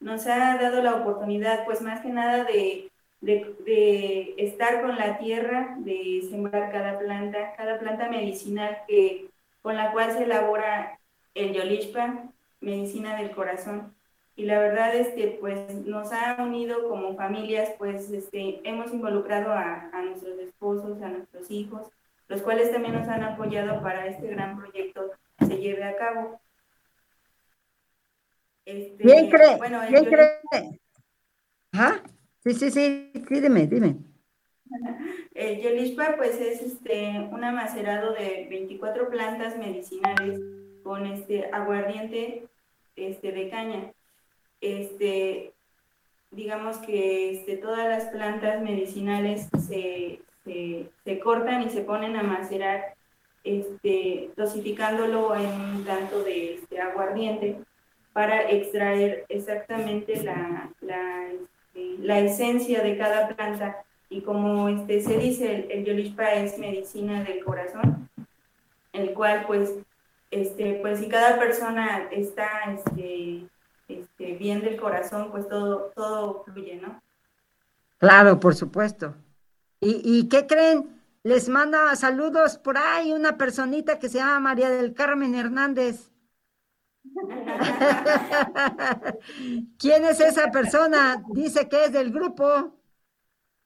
nos 0.00 0.26
ha 0.26 0.60
dado 0.60 0.82
la 0.82 0.96
oportunidad, 0.96 1.64
pues 1.64 1.80
más 1.80 2.00
que 2.00 2.08
nada 2.08 2.44
de, 2.44 2.90
de, 3.20 3.56
de, 3.64 4.34
estar 4.38 4.82
con 4.82 4.96
la 4.96 5.18
tierra, 5.18 5.76
de 5.78 6.26
sembrar 6.28 6.70
cada 6.70 6.98
planta, 6.98 7.54
cada 7.56 7.78
planta 7.78 8.08
medicinal 8.08 8.82
que, 8.86 9.30
con 9.62 9.76
la 9.76 9.92
cual 9.92 10.12
se 10.12 10.24
elabora 10.24 10.98
el 11.34 11.52
Yolishpa, 11.52 12.24
medicina 12.60 13.16
del 13.16 13.30
corazón. 13.32 13.94
Y 14.36 14.44
la 14.44 14.60
verdad 14.60 14.94
es 14.94 15.08
que 15.14 15.36
pues 15.40 15.74
nos 15.74 16.12
ha 16.12 16.36
unido 16.40 16.88
como 16.88 17.16
familias, 17.16 17.70
pues 17.76 18.10
este, 18.10 18.60
hemos 18.62 18.92
involucrado 18.92 19.52
a, 19.52 19.90
a 19.92 20.02
nuestros 20.02 20.38
esposos, 20.38 21.02
a 21.02 21.08
nuestros 21.08 21.50
hijos, 21.50 21.88
los 22.28 22.42
cuales 22.42 22.70
también 22.70 22.94
nos 22.94 23.08
han 23.08 23.24
apoyado 23.24 23.82
para 23.82 24.06
este 24.06 24.28
gran 24.28 24.56
proyecto 24.56 25.10
se 25.46 25.56
lleve 25.56 25.84
a 25.84 25.96
cabo. 25.96 26.40
Este, 28.64 29.02
¿Quién 29.02 29.30
cree? 29.30 29.56
Bueno, 29.56 29.80
¿Quién 29.88 30.04
yo... 30.04 30.10
cree? 30.10 30.80
Ajá. 31.72 32.02
Sí, 32.48 32.54
sí, 32.54 32.70
sí, 32.70 33.12
sí, 33.28 33.40
dime, 33.40 33.66
dime. 33.66 33.96
El 35.34 35.96
pues, 36.16 36.40
es 36.40 36.62
este, 36.62 37.28
un 37.30 37.44
amacerado 37.44 38.14
de 38.14 38.46
24 38.48 39.10
plantas 39.10 39.58
medicinales 39.58 40.40
con 40.82 41.04
este 41.04 41.50
aguardiente 41.52 42.44
este, 42.96 43.32
de 43.32 43.50
caña. 43.50 43.92
Este, 44.62 45.52
digamos 46.30 46.78
que 46.78 47.32
este, 47.32 47.58
todas 47.58 47.86
las 47.86 48.04
plantas 48.06 48.62
medicinales 48.62 49.50
se, 49.68 50.22
se, 51.04 51.18
cortan 51.18 51.64
y 51.64 51.68
se 51.68 51.82
ponen 51.82 52.16
a 52.16 52.22
macerar, 52.22 52.94
este, 53.44 54.30
dosificándolo 54.36 55.36
en 55.36 55.50
un 55.50 55.84
tanto 55.84 56.24
de 56.24 56.54
este, 56.54 56.80
aguardiente 56.80 57.58
para 58.14 58.50
extraer 58.50 59.26
exactamente 59.28 60.22
la, 60.22 60.70
la, 60.80 61.28
la, 62.00 62.18
esencia 62.20 62.82
de 62.82 62.96
cada 62.96 63.28
planta. 63.28 63.84
Y 64.10 64.22
como 64.22 64.68
este, 64.68 65.00
se 65.00 65.18
dice, 65.18 65.54
el, 65.54 65.70
el 65.70 65.84
Yolishpa 65.84 66.32
es 66.34 66.58
medicina 66.58 67.22
del 67.24 67.44
corazón, 67.44 68.08
el 68.92 69.12
cual 69.12 69.44
pues, 69.46 69.74
este, 70.30 70.78
pues 70.80 71.00
si 71.00 71.08
cada 71.08 71.38
persona 71.38 72.08
está 72.10 72.48
este, 72.72 73.46
este, 73.88 74.32
bien 74.34 74.60
del 74.60 74.80
corazón, 74.80 75.30
pues 75.30 75.48
todo, 75.48 75.92
todo 75.94 76.44
fluye, 76.44 76.76
¿no? 76.76 77.02
Claro, 77.98 78.38
por 78.40 78.54
supuesto. 78.54 79.14
¿Y, 79.80 80.00
¿Y 80.04 80.28
qué 80.28 80.46
creen? 80.46 80.98
Les 81.22 81.48
manda 81.48 81.94
saludos 81.96 82.58
por 82.58 82.78
ahí 82.78 83.12
una 83.12 83.36
personita 83.36 83.98
que 83.98 84.08
se 84.08 84.18
llama 84.18 84.40
María 84.40 84.70
del 84.70 84.94
Carmen 84.94 85.34
Hernández. 85.34 86.10
¿Quién 89.78 90.04
es 90.04 90.20
esa 90.20 90.50
persona? 90.50 91.22
Dice 91.32 91.68
que 91.68 91.84
es 91.84 91.92
del 91.92 92.12
grupo. 92.12 92.74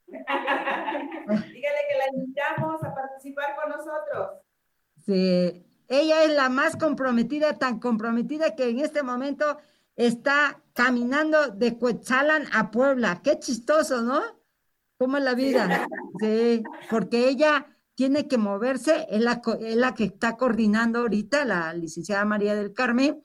Dígale 0.06 1.52
que 1.54 1.98
la 1.98 2.06
invitamos 2.14 2.82
a 2.84 2.94
participar 2.94 3.56
con 3.56 3.70
nosotros. 3.70 4.38
Sí, 5.04 5.66
ella 5.88 6.24
es 6.24 6.32
la 6.32 6.48
más 6.48 6.76
comprometida, 6.76 7.58
tan 7.58 7.80
comprometida 7.80 8.54
que 8.54 8.68
en 8.68 8.80
este 8.80 9.02
momento 9.02 9.58
está 9.96 10.60
caminando 10.74 11.48
de 11.48 11.76
Cuetzalan 11.76 12.44
a 12.52 12.70
Puebla. 12.70 13.20
Qué 13.22 13.38
chistoso, 13.38 14.02
¿no? 14.02 14.20
¿Cómo 14.98 15.16
es 15.16 15.24
la 15.24 15.34
vida? 15.34 15.86
Sí, 16.20 16.62
porque 16.90 17.28
ella 17.28 17.66
tiene 18.02 18.26
que 18.26 18.36
moverse, 18.36 19.06
es 19.10 19.20
la, 19.20 19.40
es 19.60 19.76
la 19.76 19.94
que 19.94 20.02
está 20.02 20.36
coordinando 20.36 20.98
ahorita, 20.98 21.44
la 21.44 21.72
licenciada 21.72 22.24
María 22.24 22.56
del 22.56 22.72
Carmen, 22.72 23.22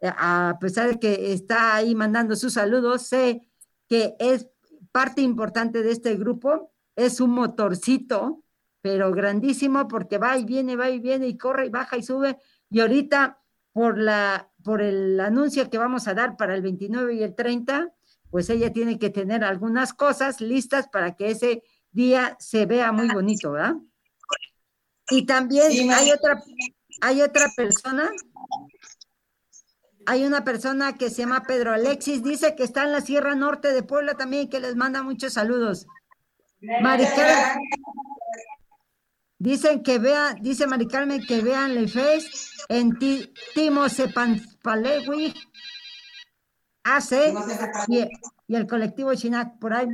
eh, 0.00 0.12
a 0.16 0.56
pesar 0.60 0.88
de 0.88 1.00
que 1.00 1.32
está 1.32 1.74
ahí 1.74 1.96
mandando 1.96 2.36
sus 2.36 2.52
saludos, 2.52 3.08
sé 3.08 3.40
que 3.88 4.14
es 4.20 4.46
parte 4.92 5.20
importante 5.20 5.82
de 5.82 5.90
este 5.90 6.14
grupo, 6.14 6.70
es 6.94 7.20
un 7.20 7.30
motorcito, 7.30 8.44
pero 8.80 9.10
grandísimo 9.10 9.88
porque 9.88 10.18
va 10.18 10.38
y 10.38 10.44
viene, 10.44 10.76
va 10.76 10.90
y 10.90 11.00
viene 11.00 11.26
y 11.26 11.36
corre 11.36 11.66
y 11.66 11.70
baja 11.70 11.96
y 11.96 12.04
sube. 12.04 12.38
Y 12.70 12.78
ahorita 12.78 13.42
por 13.72 13.98
la 13.98 14.48
por 14.62 14.80
el 14.80 15.18
anuncio 15.18 15.68
que 15.70 15.78
vamos 15.78 16.06
a 16.06 16.14
dar 16.14 16.36
para 16.36 16.54
el 16.54 16.62
29 16.62 17.14
y 17.14 17.24
el 17.24 17.34
30, 17.34 17.92
pues 18.30 18.48
ella 18.48 18.72
tiene 18.72 18.96
que 18.96 19.10
tener 19.10 19.42
algunas 19.42 19.92
cosas 19.92 20.40
listas 20.40 20.86
para 20.86 21.16
que 21.16 21.32
ese 21.32 21.64
día 21.90 22.36
se 22.38 22.66
vea 22.66 22.92
muy 22.92 23.08
bonito, 23.08 23.50
¿verdad? 23.50 23.74
Y 25.10 25.26
también 25.26 25.92
hay 25.92 26.10
otra 26.12 26.42
hay 27.02 27.22
otra 27.22 27.48
persona 27.56 28.10
hay 30.06 30.24
una 30.24 30.44
persona 30.44 30.96
que 30.96 31.10
se 31.10 31.22
llama 31.22 31.44
Pedro 31.44 31.72
Alexis, 31.72 32.22
dice 32.22 32.56
que 32.56 32.64
está 32.64 32.84
en 32.84 32.92
la 32.92 33.00
Sierra 33.00 33.34
Norte 33.34 33.72
de 33.72 33.82
Puebla 33.82 34.14
también, 34.14 34.48
que 34.48 34.58
les 34.60 34.74
manda 34.74 35.02
muchos 35.02 35.34
saludos. 35.34 35.86
Maricarmen, 36.82 37.60
dicen 39.38 39.82
que 39.82 39.98
vean, 39.98 40.42
dice 40.42 40.66
Mari 40.66 40.88
Carmen 40.88 41.24
que 41.24 41.40
vean 41.42 41.72
el 41.72 41.88
Face 41.88 42.28
en 42.68 42.98
Timo 43.54 43.88
Sepanpalewi, 43.88 45.34
hace 46.82 47.32
y, 47.88 48.08
y 48.48 48.56
el 48.56 48.66
colectivo 48.66 49.14
Chinac 49.14 49.58
por 49.58 49.74
ahí. 49.74 49.88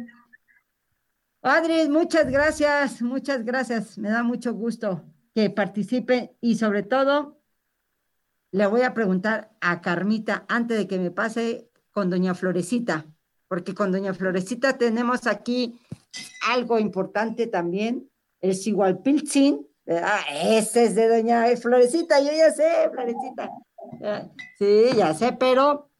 Adri, 1.49 1.89
muchas 1.89 2.29
gracias, 2.29 3.01
muchas 3.03 3.45
gracias. 3.45 3.99
Me 3.99 4.11
da 4.11 4.25
mucho 4.25 4.53
gusto 4.53 5.05
que 5.33 5.49
participen 5.49 6.33
y 6.41 6.57
sobre 6.57 6.83
todo 6.83 7.39
le 8.51 8.67
voy 8.67 8.83
a 8.83 8.95
preguntar 8.95 9.53
a 9.61 9.81
Carmita 9.81 10.45
antes 10.49 10.77
de 10.77 10.89
que 10.89 10.99
me 10.99 11.13
pase 11.13 11.71
con 11.93 12.11
doña 12.11 12.35
Florecita, 12.35 13.07
porque 13.47 13.77
con 13.77 13.93
doña 13.93 14.13
Florecita 14.13 14.77
tenemos 14.77 15.29
aquí 15.29 15.79
algo 16.49 16.81
importante 16.81 17.47
también, 17.47 18.11
el 18.41 18.57
Sigualpiltzin, 18.57 19.69
ese 19.87 20.85
es 20.85 20.97
de 20.97 21.09
doña 21.09 21.47
Florecita, 21.59 22.19
yo 22.19 22.33
ya 22.33 22.51
sé, 22.51 22.91
Florecita. 22.93 23.51
Sí, 24.59 24.87
ya 24.97 25.15
sé, 25.15 25.31
pero 25.39 25.91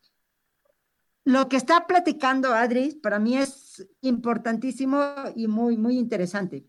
lo 1.27 1.49
que 1.49 1.57
está 1.57 1.89
platicando 1.89 2.55
Adri 2.55 2.95
para 2.95 3.19
mí 3.19 3.37
es 3.37 3.85
importantísimo 4.01 4.97
y 5.35 5.49
muy, 5.49 5.77
muy 5.77 5.99
interesante. 5.99 6.65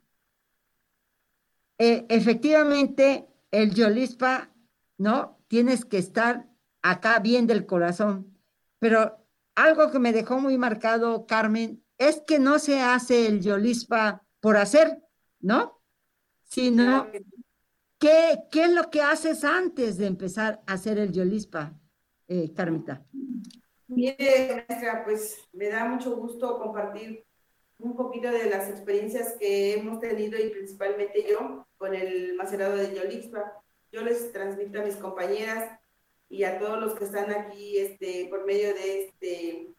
Eh, 1.78 2.08
efectivamente, 2.10 3.30
el 3.52 3.76
Yolispa, 3.76 4.52
¿no? 4.98 5.38
tienes 5.48 5.86
que 5.86 6.00
estar 6.00 6.50
acá 6.82 7.20
bien 7.20 7.46
del 7.46 7.68
corazón. 7.68 8.36
Pero 8.80 9.24
algo 9.54 9.92
que 9.92 10.00
me 10.00 10.12
dejó 10.12 10.40
muy 10.40 10.58
marcado, 10.58 11.28
Carmen, 11.28 11.84
es 12.00 12.24
que 12.26 12.40
no 12.40 12.58
se 12.58 12.82
hace 12.82 13.28
el 13.28 13.42
Yolispa 13.42 14.26
por 14.40 14.58
hacer, 14.58 15.04
¿no? 15.40 15.84
Sino, 16.46 17.06
¿qué, 18.00 18.40
¿qué 18.50 18.64
es 18.64 18.72
lo 18.72 18.90
que 18.90 19.04
haces 19.04 19.44
antes 19.44 19.98
de 19.98 20.08
empezar 20.08 20.64
a 20.66 20.74
hacer 20.74 20.98
el 20.98 21.12
Yolispa, 21.12 21.80
eh, 22.28 22.52
Carmita? 22.56 23.06
Mire, 23.88 24.66
maestra, 24.68 25.04
pues 25.06 25.48
me 25.54 25.70
da 25.70 25.86
mucho 25.86 26.16
gusto 26.16 26.60
compartir 26.60 27.26
un 27.80 27.96
poquito 27.96 28.30
de 28.30 28.50
las 28.50 28.70
experiencias 28.70 29.36
que 29.40 29.76
hemos 29.76 30.00
tenido 30.00 30.38
y 30.40 30.50
principalmente 30.50 31.26
yo 31.30 31.66
con 31.78 31.94
el 31.94 32.36
macerado 32.36 32.76
de 32.76 32.94
Yolispa 32.94 33.54
yo 33.92 34.02
les 34.02 34.32
transmito 34.32 34.80
a 34.80 34.84
mis 34.84 34.96
compañeras 34.96 35.80
y 36.30 36.44
a 36.44 36.60
todos 36.60 36.80
los 36.80 36.96
que 36.96 37.06
están 37.06 37.32
aquí 37.32 37.78
este, 37.78 38.28
por 38.30 38.46
medio 38.46 38.74
de, 38.74 39.06
este, 39.06 39.74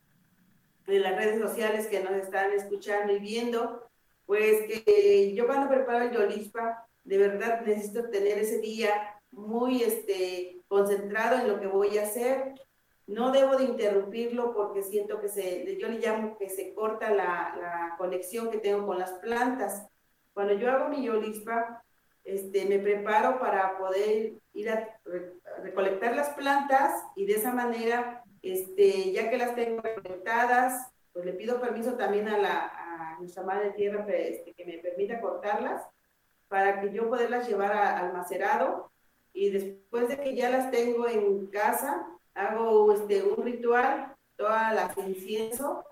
de 0.87 0.99
las 0.99 1.17
redes 1.17 1.41
sociales 1.41 1.87
que 1.89 2.03
nos 2.03 2.13
están 2.13 2.53
escuchando 2.53 3.13
y 3.13 3.19
viendo, 3.19 3.87
pues 4.25 4.63
que 4.67 5.35
yo 5.35 5.47
cuando 5.47 5.69
preparo 5.69 6.07
el 6.07 6.13
Yolispa, 6.13 6.89
de 7.05 7.19
verdad 7.19 7.61
necesito 7.67 8.09
tener 8.09 8.39
ese 8.39 8.61
día 8.61 9.21
muy 9.31 9.83
este, 9.83 10.63
concentrado 10.69 11.41
en 11.41 11.49
lo 11.49 11.61
que 11.61 11.67
voy 11.67 11.99
a 11.99 12.05
hacer. 12.05 12.55
No 13.09 13.33
debo 13.33 13.57
de 13.57 13.65
interrumpirlo 13.65 14.55
porque 14.55 14.83
siento 14.83 15.19
que 15.19 15.31
se, 15.31 15.79
yo 15.79 15.89
le 15.89 15.99
llamo 15.99 16.37
que 16.37 16.51
se 16.51 16.75
corta 16.75 17.11
la, 17.11 17.95
conexión 17.97 18.51
que 18.51 18.59
tengo 18.59 18.87
con 18.87 18.99
las 18.99 19.13
plantas. 19.15 19.89
Cuando 20.35 20.53
yo 20.53 20.71
hago 20.71 20.89
mi 20.89 21.05
Yolispa, 21.05 21.83
este, 22.23 22.67
me 22.67 22.79
preparo 22.79 23.41
para 23.41 23.79
poder 23.79 24.35
ir 24.53 24.71
a 24.71 25.01
recolectar 25.63 26.15
las 26.15 26.29
plantas 26.35 27.03
y 27.17 27.25
de 27.25 27.33
esa 27.33 27.53
manera, 27.53 28.23
este, 28.43 29.11
ya 29.11 29.31
que 29.31 29.39
las 29.39 29.55
tengo 29.55 29.81
recolectadas, 29.81 30.93
pues 31.13 31.25
le 31.25 31.33
pido 31.33 31.61
permiso 31.61 31.95
también 31.95 32.29
a, 32.29 32.37
la, 32.37 32.67
a 32.67 33.17
nuestra 33.19 33.43
madre 33.43 33.71
tierra 33.71 34.07
este, 34.07 34.53
que 34.53 34.67
me 34.67 34.79
permita 34.79 35.21
cortarlas 35.21 35.83
para 36.49 36.81
que 36.81 36.93
yo 36.93 37.09
poderlas 37.09 37.49
llevar 37.49 37.73
al 37.73 38.13
macerado 38.13 38.93
y 39.33 39.49
después 39.49 40.09
de 40.09 40.19
que 40.19 40.35
ya 40.35 40.51
las 40.51 40.71
tengo 40.71 41.09
en 41.09 41.47
casa, 41.47 42.07
hago 42.35 42.93
este, 42.93 43.23
un 43.23 43.45
ritual, 43.45 44.15
todas 44.37 44.75
las 44.75 44.97
incienso, 44.99 45.85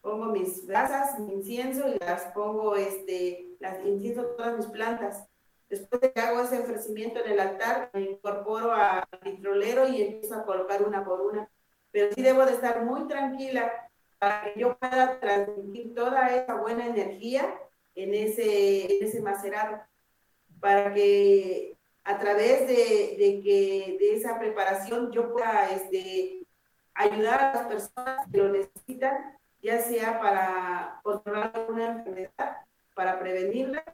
pongo 0.00 0.26
mis 0.26 0.66
brasas, 0.66 1.18
mi 1.20 1.34
incienso 1.34 1.88
y 1.88 1.98
las 1.98 2.24
pongo, 2.32 2.76
este, 2.76 3.56
las 3.60 3.84
incienso 3.84 4.26
todas 4.36 4.56
mis 4.56 4.66
plantas 4.66 5.28
Después 5.68 6.00
de 6.00 6.12
que 6.12 6.20
hago 6.20 6.42
ese 6.42 6.60
ofrecimiento 6.60 7.24
en 7.24 7.32
el 7.32 7.40
altar, 7.40 7.90
me 7.92 8.02
incorporo 8.02 8.72
al 8.72 9.04
vitrolero 9.22 9.88
y 9.88 10.00
empiezo 10.00 10.36
a 10.36 10.44
colocar 10.44 10.82
una 10.82 11.04
por 11.04 11.20
una. 11.20 11.48
Pero 11.90 12.12
sí 12.14 12.22
debo 12.22 12.46
de 12.46 12.52
estar 12.52 12.84
muy 12.84 13.08
tranquila 13.08 13.72
para 14.18 14.44
que 14.44 14.60
yo 14.60 14.78
pueda 14.78 15.18
transmitir 15.18 15.94
toda 15.94 16.28
esa 16.36 16.54
buena 16.54 16.86
energía 16.86 17.58
en 17.96 18.14
ese, 18.14 18.96
en 18.96 19.06
ese 19.06 19.20
macerado, 19.22 19.80
para 20.60 20.94
que 20.94 21.75
a 22.06 22.18
través 22.18 22.68
de, 22.68 23.16
de, 23.18 23.40
que, 23.42 23.96
de 23.98 24.14
esa 24.14 24.38
preparación 24.38 25.10
yo 25.10 25.32
pueda 25.32 25.68
este, 25.70 26.46
ayudar 26.94 27.40
a 27.40 27.54
las 27.54 27.66
personas 27.66 28.26
que 28.30 28.38
lo 28.38 28.48
necesitan, 28.48 29.36
ya 29.60 29.80
sea 29.80 30.20
para 30.20 31.00
controlar 31.02 31.66
una 31.68 31.86
enfermedad, 31.86 32.58
para 32.94 33.18
prevenirla. 33.18 33.84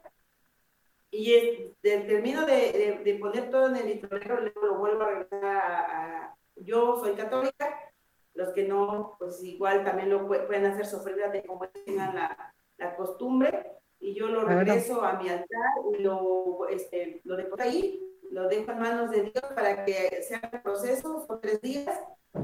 Y 1.09 1.73
termino 1.81 2.45
de, 2.45 3.01
de, 3.03 3.15
poner 3.15 3.49
todo 3.49 3.67
en 3.67 3.77
el 3.77 3.87
litrolero, 3.87 4.41
luego 4.41 4.61
lo 4.61 4.77
vuelvo 4.77 5.03
a 5.03 5.09
regresar 5.09 5.45
a, 5.45 6.35
Yo 6.55 6.99
soy 6.99 7.13
católica, 7.13 7.91
los 8.35 8.49
que 8.49 8.67
no, 8.67 9.15
pues 9.17 9.43
igual 9.43 9.83
también 9.83 10.09
lo 10.09 10.27
pueden 10.27 10.65
hacer 10.65 10.85
sofrida 10.85 11.29
de 11.29 11.43
como 11.43 11.67
tengan 11.67 12.15
la, 12.15 12.53
la, 12.77 12.95
costumbre, 12.95 13.73
y 14.03 14.13
yo 14.13 14.27
lo 14.27 14.43
regreso 14.43 15.01
a 15.01 15.13
mi 15.13 15.29
altar 15.29 15.71
y 15.93 16.01
lo, 16.03 16.67
este, 16.67 17.21
lo 17.23 17.37
dejo 17.37 17.55
ahí, 17.57 18.03
lo 18.31 18.49
dejo 18.49 18.73
en 18.73 18.79
manos 18.79 19.09
de 19.11 19.21
Dios 19.21 19.45
para 19.55 19.85
que 19.85 20.21
sea 20.27 20.41
el 20.51 20.61
proceso, 20.61 21.25
son 21.25 21.39
tres 21.39 21.61
días, 21.61 22.01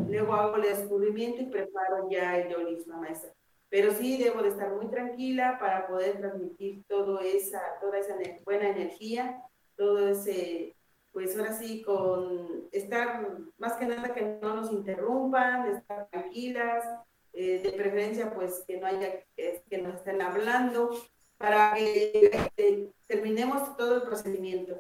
luego 0.08 0.34
hago 0.36 0.56
el 0.56 0.62
descubrimiento 0.62 1.42
y 1.42 1.48
preparo 1.48 2.10
ya 2.10 2.38
el 2.38 2.50
yolismo, 2.50 2.98
maestra. 3.02 3.34
Pero 3.68 3.92
sí 3.92 4.18
debo 4.18 4.42
de 4.42 4.50
estar 4.50 4.74
muy 4.74 4.88
tranquila 4.88 5.58
para 5.60 5.86
poder 5.86 6.20
transmitir 6.20 6.86
todo 6.88 7.20
esa, 7.20 7.62
toda 7.82 8.00
esa 8.00 8.16
buena 8.46 8.70
energía, 8.70 9.44
todo 9.76 10.08
ese, 10.08 10.78
pues 11.12 11.38
ahora 11.38 11.52
sí, 11.52 11.82
con 11.82 12.70
estar 12.72 13.28
más 13.58 13.74
que 13.74 13.86
nada 13.86 14.14
que 14.14 14.40
no 14.42 14.56
nos 14.56 14.72
interrumpan, 14.72 15.68
estar 15.76 16.08
tranquilas, 16.10 16.86
eh, 17.34 17.62
de 17.62 17.72
preferencia 17.74 18.34
pues 18.34 18.64
que 18.66 18.80
no 18.80 18.88
haya, 18.88 19.26
que 19.36 19.78
nos 19.78 19.96
estén 19.96 20.22
hablando, 20.22 20.92
para 21.40 21.74
que 21.74 22.30
este, 22.34 22.92
terminemos 23.08 23.76
todo 23.78 23.96
el 23.96 24.02
procedimiento. 24.04 24.76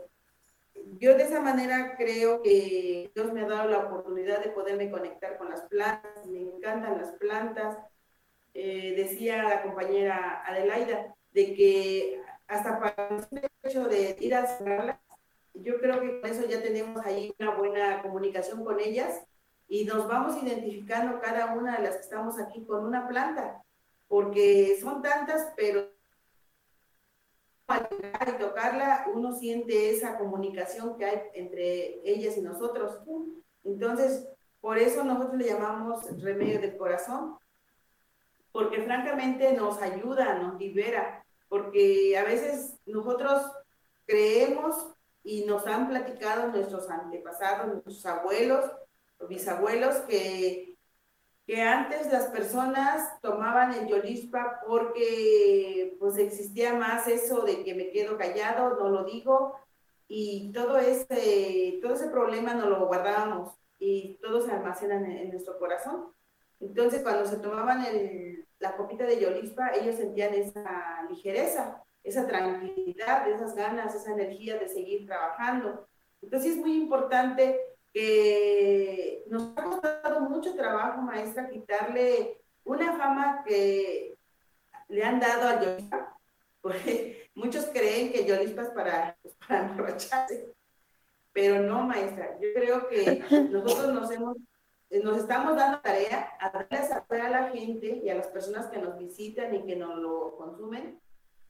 yo 1.00 1.15
de 1.15 1.24
esa 1.24 1.39
manera 1.39 1.95
creo 1.98 2.41
que 2.41 3.10
Dios 3.15 3.32
me 3.34 3.41
ha 3.41 3.48
dado 3.48 3.69
la 3.69 3.80
oportunidad 3.80 4.43
de 4.43 4.50
poderme 4.50 4.91
conectar 4.91 5.38
con 5.38 5.50
las 5.50 5.62
plantas, 5.62 6.26
me 6.28 6.41
encantan 6.41 6.98
las 6.98 7.12
plantas. 7.13 7.78
Eh, 8.54 8.93
decía 8.95 9.43
la 9.43 9.62
compañera 9.62 10.43
Adelaida 10.45 11.15
de 11.32 11.54
que 11.54 12.22
hasta 12.48 12.80
para 12.80 13.10
el 13.32 13.50
hecho 13.63 13.88
de 13.88 14.17
ir 14.19 14.36
a 14.36 14.45
cerrarlas, 14.45 15.00
yo 15.54 15.80
creo 15.80 16.02
que 16.02 16.19
con 16.19 16.30
eso 16.30 16.45
ya 16.45 16.62
tenemos 16.62 17.06
ahí 17.06 17.34
una 17.39 17.56
buena 17.56 18.02
comunicación 18.02 18.65
con 18.65 18.80
ellas 18.80 19.22
y 19.67 19.86
nos 19.86 20.08
vamos 20.08 20.41
identificando 20.43 21.22
cada 21.22 21.54
una 21.54 21.78
de 21.78 21.84
las 21.84 21.95
que 21.98 22.02
estamos 22.02 22.39
aquí 22.39 22.65
con 22.65 22.86
una 22.86 23.08
planta, 23.08 23.63
porque 24.08 24.78
son 24.82 25.02
tantas, 25.02 25.54
pero 25.56 25.99
llegar 27.78 28.30
y 28.36 28.40
tocarla, 28.40 29.06
uno 29.14 29.34
siente 29.34 29.92
esa 29.92 30.18
comunicación 30.18 30.98
que 30.98 31.06
hay 31.06 31.22
entre 31.34 32.02
ellas 32.04 32.38
y 32.38 32.42
nosotros. 32.42 33.00
Entonces, 33.64 34.28
por 34.62 34.78
eso 34.78 35.04
nosotros 35.04 35.38
le 35.38 35.48
llamamos 35.48 36.04
remedio 36.22 36.60
del 36.60 36.78
corazón, 36.78 37.38
porque 38.52 38.82
francamente 38.82 39.54
nos 39.54 39.82
ayuda, 39.82 40.40
nos 40.40 40.60
libera, 40.60 41.24
porque 41.48 42.18
a 42.18 42.24
veces 42.24 42.76
nosotros 42.86 43.44
creemos 44.06 44.94
y 45.24 45.46
nos 45.46 45.68
han 45.68 45.88
platicado 45.88 46.48
nuestros 46.48 46.90
antepasados, 46.90 47.68
nuestros 47.68 48.06
abuelos, 48.06 48.66
bisabuelos, 49.28 49.96
que, 50.08 50.69
que 51.50 51.64
antes 51.64 52.12
las 52.12 52.28
personas 52.28 53.20
tomaban 53.22 53.74
el 53.74 53.88
yolispa 53.88 54.62
porque 54.68 55.96
pues 56.00 56.16
existía 56.20 56.76
más 56.76 57.08
eso 57.08 57.42
de 57.42 57.64
que 57.64 57.74
me 57.74 57.90
quedo 57.90 58.20
callado, 58.20 58.78
no 58.78 58.90
lo 58.90 59.04
digo, 59.04 59.56
y 60.08 60.52
todo 60.52 60.78
ese, 60.78 61.80
todo 61.82 61.96
ese 61.96 62.10
problema 62.10 62.54
no 62.54 62.70
lo 62.70 62.86
guardábamos 62.86 63.52
y 63.80 64.20
todo 64.22 64.42
se 64.42 64.52
almacena 64.52 64.98
en, 64.98 65.32
nuestro 65.32 65.58
corazón. 65.58 66.14
Entonces, 66.60 67.02
cuando 67.02 67.26
se 67.26 67.38
tomaban 67.38 67.84
el, 67.84 68.48
la 68.60 68.78
copita 68.78 69.06
de 69.06 69.20
yolispa, 69.20 69.72
ellos 69.74 69.96
sentían 69.96 70.36
esa 70.36 71.04
ligereza, 71.10 71.84
esa 72.04 72.28
tranquilidad, 72.28 73.28
esas 73.28 73.56
ganas, 73.56 73.96
esa 73.96 74.12
energía 74.12 74.60
de 74.60 74.70
seguir 74.70 75.08
trabajando. 75.08 75.88
Entonces, 76.22 76.52
es 76.52 76.58
muy 76.58 76.76
importante 76.76 77.60
que 77.93 79.23
nos 79.28 79.58
ha 79.58 79.63
costado 79.63 80.21
mucho 80.21 80.56
trabajo, 80.56 81.02
maestra, 81.02 81.49
quitarle 81.49 82.41
una 82.63 82.97
fama 82.97 83.43
que 83.45 84.17
le 84.88 85.04
han 85.04 85.19
dado 85.19 85.49
a 85.49 85.62
Yolispa, 85.62 86.17
porque 86.62 87.30
muchos 87.36 87.65
creen 87.65 88.12
que 88.12 88.25
Yolispa 88.25 88.63
es 88.63 88.69
para, 88.69 89.17
pues, 89.21 89.36
para 89.47 89.75
pero 91.32 91.62
no, 91.62 91.84
maestra, 91.84 92.38
yo 92.41 92.49
creo 92.54 92.88
que 92.89 93.23
nosotros 93.52 93.93
nos 93.93 94.12
hemos 94.12 94.38
nos 95.04 95.17
estamos 95.19 95.56
dando 95.56 95.82
tarea 95.82 96.32
a 96.39 96.49
darle 96.49 96.88
saber 96.88 97.21
a 97.21 97.30
la 97.30 97.49
gente 97.49 98.02
y 98.04 98.10
a 98.10 98.15
las 98.15 98.28
personas 98.28 98.67
que 98.67 98.80
nos 98.80 98.97
visitan 98.97 99.54
y 99.54 99.63
que 99.63 99.75
nos 99.75 99.97
lo 99.99 100.36
consumen, 100.36 100.99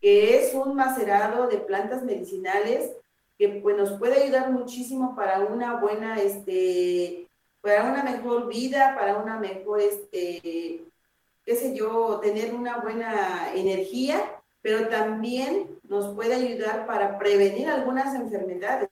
que 0.01 0.37
es 0.37 0.53
un 0.53 0.75
macerado 0.75 1.47
de 1.47 1.59
plantas 1.59 2.03
medicinales 2.03 2.91
que 3.39 3.47
pues, 3.47 3.77
nos 3.77 3.97
puede 3.97 4.21
ayudar 4.21 4.51
muchísimo 4.51 5.15
para 5.15 5.39
una 5.39 5.79
buena, 5.79 6.19
este, 6.19 7.29
para 7.61 7.89
una 7.89 8.03
mejor 8.03 8.47
vida, 8.47 8.95
para 8.99 9.15
una 9.15 9.39
mejor, 9.39 9.79
este, 9.79 10.83
qué 11.45 11.55
sé 11.55 11.73
yo, 11.73 12.19
tener 12.19 12.53
una 12.53 12.81
buena 12.81 13.53
energía, 13.55 14.41
pero 14.61 14.89
también 14.89 15.79
nos 15.83 16.13
puede 16.13 16.35
ayudar 16.35 16.85
para 16.85 17.17
prevenir 17.17 17.69
algunas 17.69 18.13
enfermedades. 18.13 18.89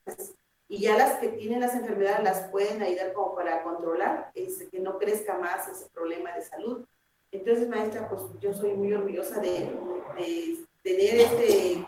Y 0.70 0.80
ya 0.80 0.98
las 0.98 1.20
que 1.20 1.28
tienen 1.28 1.60
las 1.60 1.76
enfermedades 1.76 2.24
las 2.24 2.50
pueden 2.50 2.82
ayudar 2.82 3.12
como 3.12 3.36
para 3.36 3.64
controlar, 3.64 4.32
es, 4.34 4.64
que 4.72 4.80
no 4.80 4.98
crezca 4.98 5.38
más 5.38 5.68
ese 5.68 5.90
problema 5.90 6.32
de 6.32 6.42
salud. 6.42 6.86
Entonces, 7.34 7.68
maestra, 7.68 8.08
pues 8.08 8.22
yo 8.40 8.54
soy 8.54 8.74
muy 8.76 8.94
orgullosa 8.94 9.42
de, 9.42 9.76
de 10.16 10.66
tener 10.84 11.20
este 11.20 11.86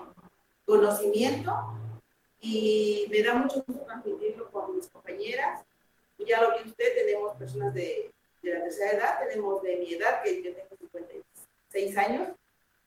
conocimiento 0.66 1.79
y 2.42 3.08
me 3.10 3.22
da 3.22 3.34
mucho 3.34 3.64
gusto 3.66 3.84
transmitirlo 3.86 4.50
con 4.52 4.76
mis 4.76 4.88
compañeras. 4.88 5.64
Ya 6.18 6.42
lo 6.42 6.58
vi 6.58 6.70
usted, 6.70 6.96
tenemos 6.96 7.36
personas 7.38 7.74
de, 7.74 8.12
de 8.42 8.54
la 8.54 8.64
tercera 8.64 8.92
edad, 8.92 9.20
tenemos 9.28 9.62
de 9.62 9.78
mi 9.78 9.94
edad, 9.94 10.22
que 10.24 10.44
yo 10.44 10.54
tengo 10.54 10.76
56 10.78 11.98
años, 11.98 12.30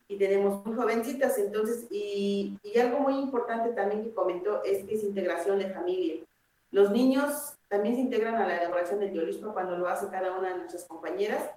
y 0.08 0.18
tenemos 0.18 0.64
muy 0.64 0.76
jovencitas, 0.76 1.38
entonces, 1.38 1.86
y, 1.90 2.58
y, 2.62 2.78
algo 2.78 3.00
muy 3.00 3.14
importante 3.14 3.72
también 3.72 4.04
que 4.04 4.12
comentó 4.12 4.62
es 4.62 4.84
que 4.84 4.94
es 4.94 5.02
integración 5.02 5.58
de 5.58 5.70
familia. 5.70 6.22
Los 6.70 6.90
niños 6.90 7.54
también 7.68 7.94
se 7.94 8.02
integran 8.02 8.36
a 8.36 8.46
la 8.46 8.58
elaboración 8.58 9.00
del 9.00 9.12
yolismo 9.12 9.54
cuando 9.54 9.76
lo 9.76 9.88
hace 9.88 10.08
cada 10.08 10.36
una 10.38 10.50
de 10.50 10.58
nuestras 10.58 10.84
compañeras, 10.84 11.50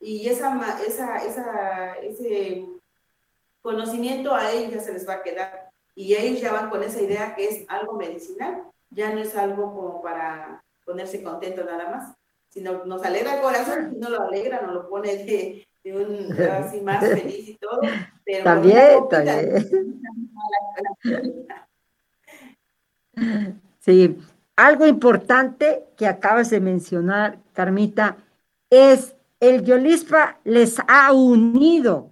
y 0.00 0.28
esa, 0.28 0.82
esa, 0.86 1.18
esa, 1.24 1.94
ese 1.98 2.66
conocimiento 3.62 4.34
a 4.34 4.50
ellos 4.52 4.84
se 4.84 4.92
les 4.92 5.08
va 5.08 5.14
a 5.14 5.22
quedar 5.22 5.63
y 5.94 6.14
ellos 6.14 6.40
ya 6.40 6.52
van 6.52 6.70
con 6.70 6.82
esa 6.82 7.00
idea 7.00 7.34
que 7.34 7.46
es 7.46 7.64
algo 7.68 7.94
medicinal, 7.94 8.64
ya 8.90 9.12
no 9.12 9.20
es 9.20 9.34
algo 9.36 9.72
como 9.74 10.02
para 10.02 10.62
ponerse 10.84 11.22
contento 11.22 11.64
nada 11.64 11.90
más, 11.90 12.14
sino 12.48 12.84
nos 12.84 13.02
alegra 13.04 13.36
el 13.36 13.42
corazón, 13.42 13.96
no 13.98 14.10
lo 14.10 14.22
alegra, 14.22 14.62
no 14.62 14.72
lo 14.72 14.88
pone 14.88 15.16
de, 15.24 15.66
un 15.92 16.32
así 16.40 16.80
más 16.80 17.04
feliz 17.06 17.48
y 17.48 17.56
todo, 17.56 17.80
pero 18.24 18.44
también, 18.44 19.08
también. 19.08 20.00
Sí, 23.78 24.18
algo 24.56 24.86
importante 24.86 25.84
que 25.96 26.08
acabas 26.08 26.50
de 26.50 26.58
mencionar, 26.58 27.38
Carmita, 27.52 28.16
es 28.70 29.14
el 29.40 29.62
Yolispa 29.62 30.40
les 30.42 30.78
ha 30.88 31.12
unido 31.12 32.10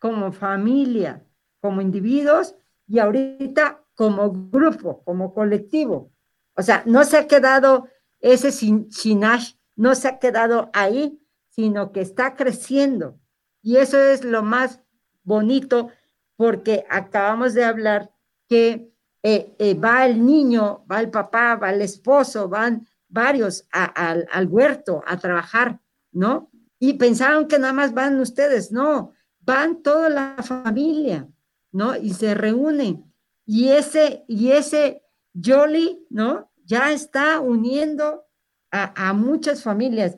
como 0.00 0.32
familia, 0.32 1.22
como 1.60 1.80
individuos 1.80 2.56
y 2.86 2.98
ahorita 2.98 3.84
como 3.94 4.30
grupo, 4.30 5.02
como 5.04 5.32
colectivo. 5.32 6.12
O 6.56 6.62
sea, 6.62 6.82
no 6.86 7.04
se 7.04 7.18
ha 7.18 7.26
quedado 7.26 7.88
ese 8.20 8.50
Shinash, 8.50 9.54
no 9.76 9.94
se 9.94 10.08
ha 10.08 10.18
quedado 10.18 10.70
ahí, 10.72 11.20
sino 11.48 11.92
que 11.92 12.00
está 12.00 12.34
creciendo. 12.34 13.18
Y 13.62 13.76
eso 13.76 13.98
es 13.98 14.24
lo 14.24 14.42
más 14.42 14.80
bonito 15.22 15.90
porque 16.36 16.84
acabamos 16.90 17.54
de 17.54 17.64
hablar 17.64 18.10
que 18.48 18.92
eh, 19.22 19.54
eh, 19.58 19.74
va 19.74 20.04
el 20.04 20.24
niño, 20.24 20.84
va 20.90 21.00
el 21.00 21.10
papá, 21.10 21.56
va 21.56 21.70
el 21.70 21.80
esposo, 21.80 22.48
van 22.48 22.86
varios 23.08 23.66
al 23.70 24.48
huerto 24.48 25.02
a 25.06 25.16
trabajar, 25.16 25.80
¿no? 26.10 26.50
Y 26.80 26.94
pensaron 26.94 27.46
que 27.46 27.58
nada 27.58 27.72
más 27.72 27.94
van 27.94 28.18
ustedes, 28.18 28.72
no, 28.72 29.12
van 29.40 29.82
toda 29.82 30.08
la 30.08 30.36
familia. 30.42 31.28
¿No? 31.74 31.96
Y 31.96 32.14
se 32.14 32.34
reúnen. 32.34 33.12
Y 33.44 33.68
ese, 33.68 34.24
y 34.28 34.52
ese 34.52 35.02
Jolly, 35.34 36.06
¿no? 36.08 36.50
Ya 36.64 36.92
está 36.92 37.40
uniendo 37.40 38.24
a, 38.70 39.12
muchas 39.12 39.62
familias. 39.62 40.16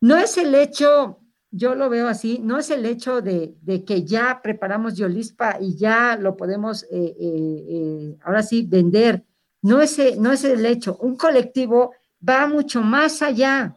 No 0.00 0.16
es 0.16 0.36
el 0.36 0.54
hecho, 0.54 1.20
yo 1.50 1.74
lo 1.74 1.88
veo 1.88 2.06
así, 2.06 2.38
no 2.40 2.58
es 2.58 2.70
el 2.70 2.86
hecho 2.86 3.20
de, 3.20 3.56
que 3.86 4.04
ya 4.04 4.40
preparamos 4.42 4.94
Yolispa 4.94 5.58
y 5.60 5.76
ya 5.76 6.16
lo 6.16 6.36
podemos, 6.36 6.84
eh, 6.84 6.88
eh, 6.92 7.66
eh, 7.68 8.18
ahora 8.22 8.42
sí, 8.42 8.64
vender. 8.68 9.24
No 9.62 9.78
no 10.18 10.32
es 10.32 10.44
el 10.44 10.66
hecho. 10.66 10.98
Un 11.00 11.16
colectivo 11.16 11.94
va 12.26 12.46
mucho 12.46 12.82
más 12.82 13.22
allá. 13.22 13.74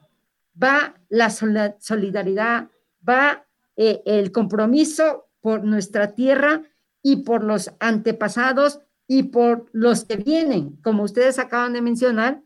Va 0.61 0.93
la 1.09 1.29
solidaridad, 1.29 2.69
va 3.07 3.45
el 3.75 4.31
compromiso 4.31 5.31
por 5.41 5.63
nuestra 5.63 6.13
tierra 6.13 6.61
y 7.03 7.17
por 7.17 7.43
los 7.43 7.71
antepasados 7.79 8.79
y 9.07 9.23
por 9.23 9.69
los 9.73 10.05
que 10.05 10.17
vienen. 10.17 10.77
Como 10.83 11.03
ustedes 11.03 11.39
acaban 11.39 11.73
de 11.73 11.81
mencionar, 11.81 12.41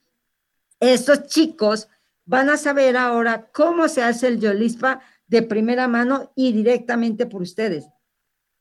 estos 0.80 1.28
chicos 1.28 1.88
van 2.26 2.50
a 2.50 2.58
saber 2.58 2.98
ahora 2.98 3.50
cómo 3.54 3.88
se 3.88 4.02
hace 4.02 4.28
el 4.28 4.40
Yolispa 4.40 5.02
de 5.28 5.42
primera 5.42 5.88
mano 5.88 6.32
y 6.36 6.54
directamente 6.54 7.26
por 7.26 7.42
ustedes. 7.42 7.88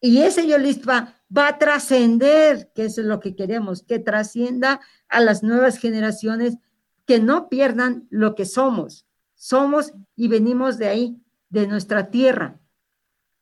Y 0.01 0.21
ese 0.21 0.47
Yolispa 0.47 1.15
va 1.35 1.49
a 1.49 1.59
trascender, 1.59 2.71
que 2.75 2.85
es 2.85 2.99
lo 2.99 3.21
que 3.21 3.35
queremos, 3.35 3.83
que 3.83 3.99
trascienda 3.99 4.81
a 5.09 5.21
las 5.21 5.43
nuevas 5.43 5.79
generaciones, 5.79 6.59
que 7.07 7.21
no 7.21 7.49
pierdan 7.49 8.07
lo 8.11 8.35
que 8.35 8.45
somos. 8.45 9.07
Somos 9.35 9.95
y 10.15 10.29
venimos 10.29 10.79
de 10.79 10.89
ahí, 10.89 11.23
de 11.49 11.67
nuestra 11.67 12.11
tierra. 12.11 12.61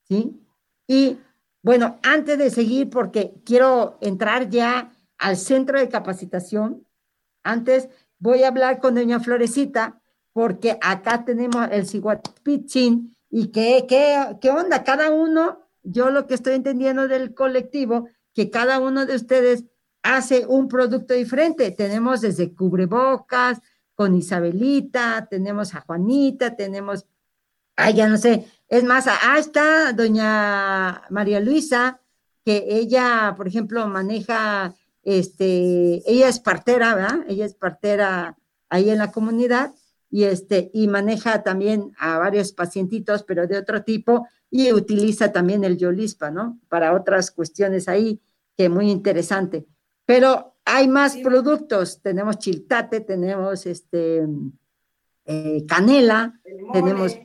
¿Sí? 0.07 0.39
Y 0.87 1.17
bueno, 1.63 1.99
antes 2.03 2.37
de 2.37 2.51
seguir, 2.51 2.89
porque 2.89 3.33
quiero 3.43 3.97
entrar 4.01 4.49
ya 4.49 4.91
al 5.17 5.37
centro 5.37 5.79
de 5.79 5.89
capacitación, 5.89 6.85
antes 7.43 7.89
voy 8.19 8.43
a 8.43 8.49
hablar 8.49 8.79
con 8.79 8.95
doña 8.95 9.19
Florecita, 9.19 9.99
porque 10.33 10.77
acá 10.81 11.25
tenemos 11.25 11.67
el 11.71 11.87
Siguatpichín 11.87 13.15
y 13.29 13.47
qué, 13.47 13.85
qué, 13.87 14.37
qué 14.39 14.51
onda, 14.51 14.83
cada 14.83 15.09
uno, 15.09 15.61
yo 15.81 16.11
lo 16.11 16.27
que 16.27 16.35
estoy 16.35 16.53
entendiendo 16.53 17.07
del 17.07 17.33
colectivo, 17.33 18.07
que 18.33 18.49
cada 18.49 18.79
uno 18.79 19.05
de 19.05 19.15
ustedes 19.15 19.63
hace 20.03 20.45
un 20.45 20.67
producto 20.67 21.13
diferente. 21.13 21.71
Tenemos 21.71 22.21
desde 22.21 22.53
cubrebocas, 22.53 23.59
con 23.95 24.15
Isabelita, 24.15 25.27
tenemos 25.29 25.75
a 25.75 25.81
Juanita, 25.81 26.55
tenemos, 26.55 27.05
ay, 27.75 27.95
ya 27.95 28.07
no 28.07 28.17
sé, 28.17 28.47
es 28.73 28.83
más, 28.83 29.05
ah, 29.07 29.37
está 29.37 29.93
doña 29.93 31.03
María 31.11 31.39
Luisa, 31.39 32.01
que 32.43 32.65
ella, 32.67 33.35
por 33.37 33.47
ejemplo, 33.47 33.87
maneja, 33.87 34.73
este, 35.03 36.01
ella 36.11 36.27
es 36.27 36.39
partera, 36.39 36.95
¿verdad? 36.95 37.19
Ella 37.27 37.45
es 37.45 37.53
partera 37.53 38.35
ahí 38.69 38.89
en 38.89 38.97
la 38.97 39.11
comunidad 39.11 39.75
y 40.09 40.23
este, 40.23 40.71
y 40.73 40.87
maneja 40.87 41.43
también 41.43 41.91
a 41.99 42.17
varios 42.17 42.51
pacientitos, 42.51 43.21
pero 43.21 43.45
de 43.45 43.59
otro 43.59 43.83
tipo, 43.83 44.27
y 44.49 44.73
utiliza 44.73 45.31
también 45.31 45.63
el 45.63 45.77
Yolispa, 45.77 46.31
¿no? 46.31 46.59
Para 46.67 46.95
otras 46.95 47.29
cuestiones 47.29 47.87
ahí, 47.87 48.19
que 48.57 48.69
muy 48.69 48.89
interesante. 48.89 49.67
Pero 50.03 50.55
hay 50.65 50.87
más 50.87 51.15
productos, 51.17 52.01
tenemos 52.01 52.39
chiltate, 52.39 53.01
tenemos 53.01 53.67
este 53.67 54.27
eh, 55.25 55.63
canela, 55.67 56.41
tenemos 56.73 57.19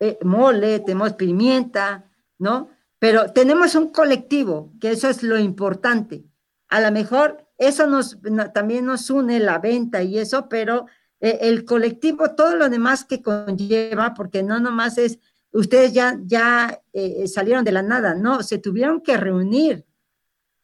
eh, 0.00 0.18
mole, 0.22 0.80
tenemos 0.80 1.14
pimienta, 1.14 2.10
¿no? 2.38 2.70
Pero 2.98 3.32
tenemos 3.32 3.74
un 3.74 3.88
colectivo, 3.90 4.72
que 4.80 4.90
eso 4.90 5.08
es 5.08 5.22
lo 5.22 5.38
importante. 5.38 6.24
A 6.68 6.80
lo 6.80 6.90
mejor 6.90 7.48
eso 7.56 7.86
nos 7.86 8.18
también 8.52 8.86
nos 8.86 9.10
une 9.10 9.40
la 9.40 9.58
venta 9.58 10.02
y 10.02 10.18
eso, 10.18 10.48
pero 10.48 10.86
eh, 11.20 11.38
el 11.42 11.64
colectivo, 11.64 12.34
todo 12.34 12.56
lo 12.56 12.68
demás 12.68 13.04
que 13.04 13.22
conlleva, 13.22 14.14
porque 14.14 14.42
no 14.42 14.60
nomás 14.60 14.98
es, 14.98 15.18
ustedes 15.52 15.92
ya, 15.92 16.18
ya 16.24 16.82
salieron 17.26 17.64
de 17.64 17.72
la 17.72 17.82
nada, 17.82 18.14
no, 18.14 18.42
se 18.42 18.58
tuvieron 18.58 19.00
que 19.00 19.16
reunir 19.16 19.86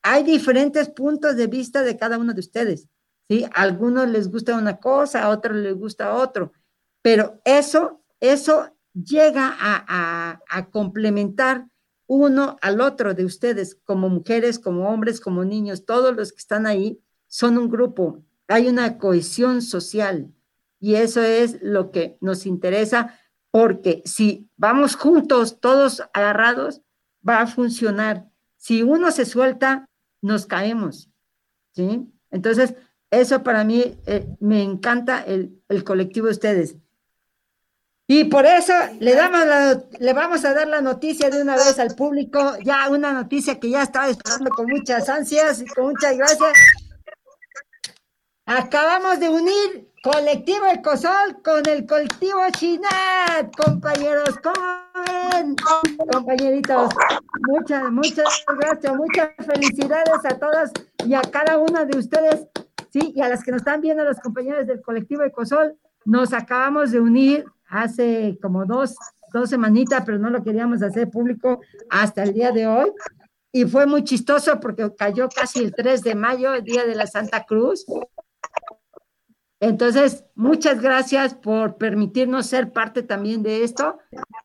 hay 0.04 0.22
diferentes 0.22 0.90
puntos 0.90 1.34
de 1.34 1.46
vista 1.46 1.82
de 1.82 1.96
cada 1.96 2.18
uno 2.18 2.34
de 2.34 2.40
ustedes, 2.40 2.88
¿sí? 3.26 3.44
A 3.54 3.62
algunos 3.62 4.06
les 4.06 4.30
gusta 4.30 4.54
una 4.54 4.76
cosa, 4.76 5.22
a 5.22 5.30
otros 5.30 5.56
les 5.56 5.74
gusta 5.74 6.14
otro, 6.14 6.52
pero 7.00 7.40
eso, 7.46 8.04
eso 8.20 8.73
llega 8.94 9.54
a, 9.58 10.68
complementar 10.70 11.66
uno 12.06 12.56
al 12.62 12.80
otro 12.80 13.14
de 13.14 13.24
ustedes, 13.24 13.74
como 13.84 14.08
mujeres, 14.08 14.58
como 14.58 14.88
hombres, 14.88 15.20
como 15.20 15.44
niños, 15.44 15.84
todos 15.84 16.14
los 16.14 16.32
que 16.32 16.38
están 16.38 16.66
ahí 16.66 17.00
son 17.26 17.58
un 17.58 17.68
grupo, 17.68 18.24
hay 18.48 18.68
una 18.68 18.98
cohesión 18.98 19.62
social 19.62 20.32
y 20.78 20.96
eso 20.96 21.22
es 21.22 21.60
lo 21.62 21.90
que 21.90 22.18
nos 22.20 22.46
interesa 22.46 23.18
porque 23.50 24.02
si 24.04 24.50
vamos 24.56 24.96
juntos, 24.96 25.60
todos 25.60 26.02
agarrados, 26.12 26.82
va 27.26 27.40
a 27.40 27.46
funcionar. 27.46 28.28
Si 28.56 28.82
uno 28.82 29.12
se 29.12 29.24
suelta, 29.24 29.88
nos 30.20 30.46
caemos, 30.46 31.08
¿sí? 31.72 32.06
Entonces, 32.30 32.74
eso 33.10 33.44
para 33.44 33.62
mí 33.62 33.96
eh, 34.06 34.26
me 34.40 34.62
encanta 34.62 35.20
el, 35.22 35.62
colectivo 35.84 36.26
de 36.26 36.32
ustedes. 36.32 36.76
Y 38.06 38.24
por 38.24 38.44
eso 38.44 38.74
le, 39.00 39.14
damos 39.14 39.46
le 39.98 40.12
vamos 40.12 40.44
a 40.44 40.52
dar 40.52 40.68
la 40.68 40.82
noticia 40.82 41.30
de 41.30 41.40
una 41.40 41.56
vez 41.56 41.78
al 41.78 41.94
público, 41.94 42.56
ya 42.62 42.88
una 42.90 43.12
noticia 43.12 43.58
que 43.58 43.70
ya 43.70 43.82
estaba 43.82 44.08
esperando 44.08 44.50
con 44.50 44.66
muchas 44.66 45.08
ansias 45.08 45.62
y 45.62 45.66
con 45.66 45.86
muchas 45.86 46.16
gracias. 46.16 46.52
Acabamos 48.44 49.20
de 49.20 49.30
unir 49.30 49.90
colectivo 50.02 50.66
Ecosol 50.66 51.40
con 51.42 51.66
el 51.66 51.86
colectivo 51.86 52.40
Chinat, 52.50 53.56
compañeros, 53.56 54.38
¿cómo 54.42 54.82
ven? 55.32 55.56
Compañeritos, 56.12 56.90
muchas, 57.48 57.90
muchas 57.90 58.44
gracias, 58.58 58.94
muchas 58.96 59.30
felicidades 59.46 60.24
a 60.24 60.38
todas 60.38 60.72
y 61.06 61.14
a 61.14 61.22
cada 61.22 61.56
una 61.56 61.86
de 61.86 61.96
ustedes, 61.96 62.48
sí, 62.90 63.14
y 63.16 63.22
a 63.22 63.30
las 63.30 63.42
que 63.42 63.50
nos 63.50 63.62
están 63.62 63.80
viendo, 63.80 64.04
los 64.04 64.20
compañeros 64.20 64.66
del 64.66 64.82
colectivo 64.82 65.22
Ecosol, 65.22 65.78
nos 66.04 66.34
acabamos 66.34 66.90
de 66.90 67.00
unir 67.00 67.46
hace 67.68 68.38
como 68.40 68.64
dos, 68.66 68.96
dos 69.32 69.50
semanitas, 69.50 70.02
pero 70.04 70.18
no 70.18 70.30
lo 70.30 70.42
queríamos 70.42 70.82
hacer 70.82 71.10
público 71.10 71.60
hasta 71.90 72.22
el 72.22 72.34
día 72.34 72.50
de 72.52 72.66
hoy. 72.66 72.92
Y 73.52 73.64
fue 73.66 73.86
muy 73.86 74.02
chistoso 74.02 74.58
porque 74.60 74.92
cayó 74.96 75.28
casi 75.28 75.60
el 75.60 75.74
3 75.74 76.02
de 76.02 76.14
mayo, 76.14 76.54
el 76.54 76.64
día 76.64 76.84
de 76.84 76.94
la 76.96 77.06
Santa 77.06 77.44
Cruz, 77.44 77.86
entonces, 79.64 80.26
muchas 80.34 80.82
gracias 80.82 81.32
por 81.34 81.78
permitirnos 81.78 82.44
ser 82.44 82.70
parte 82.70 83.02
también 83.02 83.42
de 83.42 83.64
esto. 83.64 83.98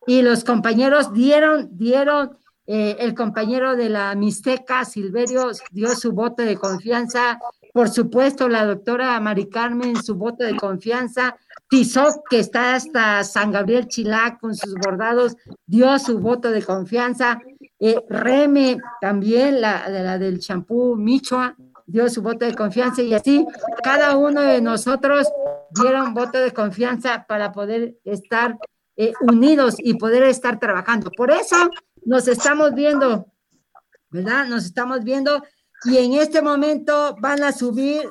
Y 0.06 0.22
los 0.22 0.44
compañeros 0.44 1.12
dieron, 1.12 1.68
dieron, 1.76 2.38
eh, 2.66 2.96
el 3.00 3.14
compañero 3.14 3.76
de 3.76 3.90
la 3.90 4.14
Mixteca, 4.14 4.86
Silverio, 4.86 5.50
dio 5.72 5.88
su 5.94 6.12
voto 6.12 6.42
de 6.42 6.56
confianza. 6.56 7.38
Por 7.74 7.90
supuesto, 7.90 8.48
la 8.48 8.64
doctora 8.64 9.20
Mari 9.20 9.50
Carmen, 9.50 10.02
su 10.02 10.14
voto 10.14 10.42
de 10.44 10.56
confianza. 10.56 11.36
Tizoc, 11.70 12.28
que 12.28 12.40
está 12.40 12.74
hasta 12.74 13.22
San 13.22 13.52
Gabriel 13.52 13.86
Chilac 13.86 14.40
con 14.40 14.56
sus 14.56 14.74
bordados, 14.74 15.36
dio 15.66 15.96
su 16.00 16.18
voto 16.18 16.50
de 16.50 16.62
confianza. 16.62 17.40
Eh, 17.78 18.02
Reme, 18.08 18.78
también, 19.00 19.60
la, 19.60 19.88
la 19.88 20.18
del 20.18 20.40
champú 20.40 20.96
Michoa, 20.96 21.56
dio 21.86 22.08
su 22.08 22.22
voto 22.22 22.44
de 22.44 22.54
confianza 22.54 23.02
y 23.02 23.14
así 23.14 23.46
cada 23.82 24.16
uno 24.16 24.42
de 24.42 24.60
nosotros 24.60 25.28
dieron 25.80 26.12
voto 26.12 26.38
de 26.38 26.52
confianza 26.52 27.24
para 27.26 27.52
poder 27.52 27.96
estar 28.04 28.58
eh, 28.96 29.12
unidos 29.20 29.76
y 29.78 29.94
poder 29.94 30.24
estar 30.24 30.58
trabajando. 30.58 31.10
Por 31.10 31.30
eso 31.30 31.56
nos 32.04 32.28
estamos 32.28 32.74
viendo, 32.74 33.26
¿verdad? 34.10 34.46
Nos 34.46 34.64
estamos 34.64 35.04
viendo 35.04 35.42
y 35.84 35.96
en 35.96 36.14
este 36.14 36.42
momento 36.42 37.16
van 37.20 37.42
a 37.42 37.52
subir, 37.52 38.02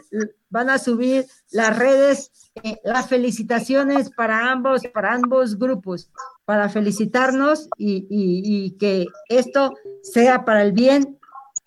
van 0.49 0.69
a 0.69 0.79
subir 0.79 1.27
las 1.51 1.77
redes, 1.77 2.31
eh, 2.63 2.79
las 2.83 3.07
felicitaciones 3.07 4.09
para 4.09 4.51
ambos, 4.51 4.81
para 4.93 5.13
ambos 5.13 5.57
grupos, 5.57 6.09
para 6.45 6.69
felicitarnos 6.69 7.69
y, 7.77 8.75
que 8.79 9.05
esto 9.27 9.73
sea 10.01 10.45
para 10.45 10.63
el 10.63 10.71
bien 10.71 11.19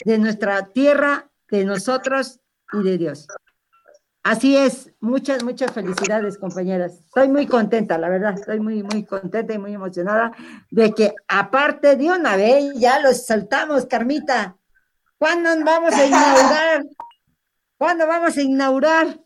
de 0.05 0.19
nuestra 0.19 0.69
tierra 0.69 1.31
de 1.51 1.65
nosotros 1.65 2.41
y 2.73 2.83
de 2.83 2.99
Dios. 2.99 3.29
Así 4.25 4.57
es, 4.57 4.93
muchas, 5.01 5.43
muchas 5.43 5.73
felicidades, 5.73 6.39
compañeras. 6.39 6.95
Estoy 6.95 7.29
muy 7.29 7.47
contenta, 7.47 7.99
la 7.99 8.09
verdad, 8.09 8.35
estoy 8.35 8.61
muy, 8.61 8.83
muy 8.83 9.05
contenta 9.05 9.53
y 9.53 9.59
muy 9.59 9.75
emocionada 9.75 10.33
de 10.71 10.93
que 10.93 11.13
aparte 11.27 11.97
de 11.97 12.11
una 12.11 12.37
vez 12.37 12.73
ya 12.75 13.01
los 13.01 13.27
saltamos, 13.27 13.87
Carmita. 13.87 14.57
¿Cuándo 15.23 15.51
vamos 15.65 15.95
a 15.95 16.05
inaugurar? 16.05 16.83
¿Cuándo 17.79 18.09
vamos 18.09 18.37
a 18.37 18.43
inaugurar? 18.43 19.21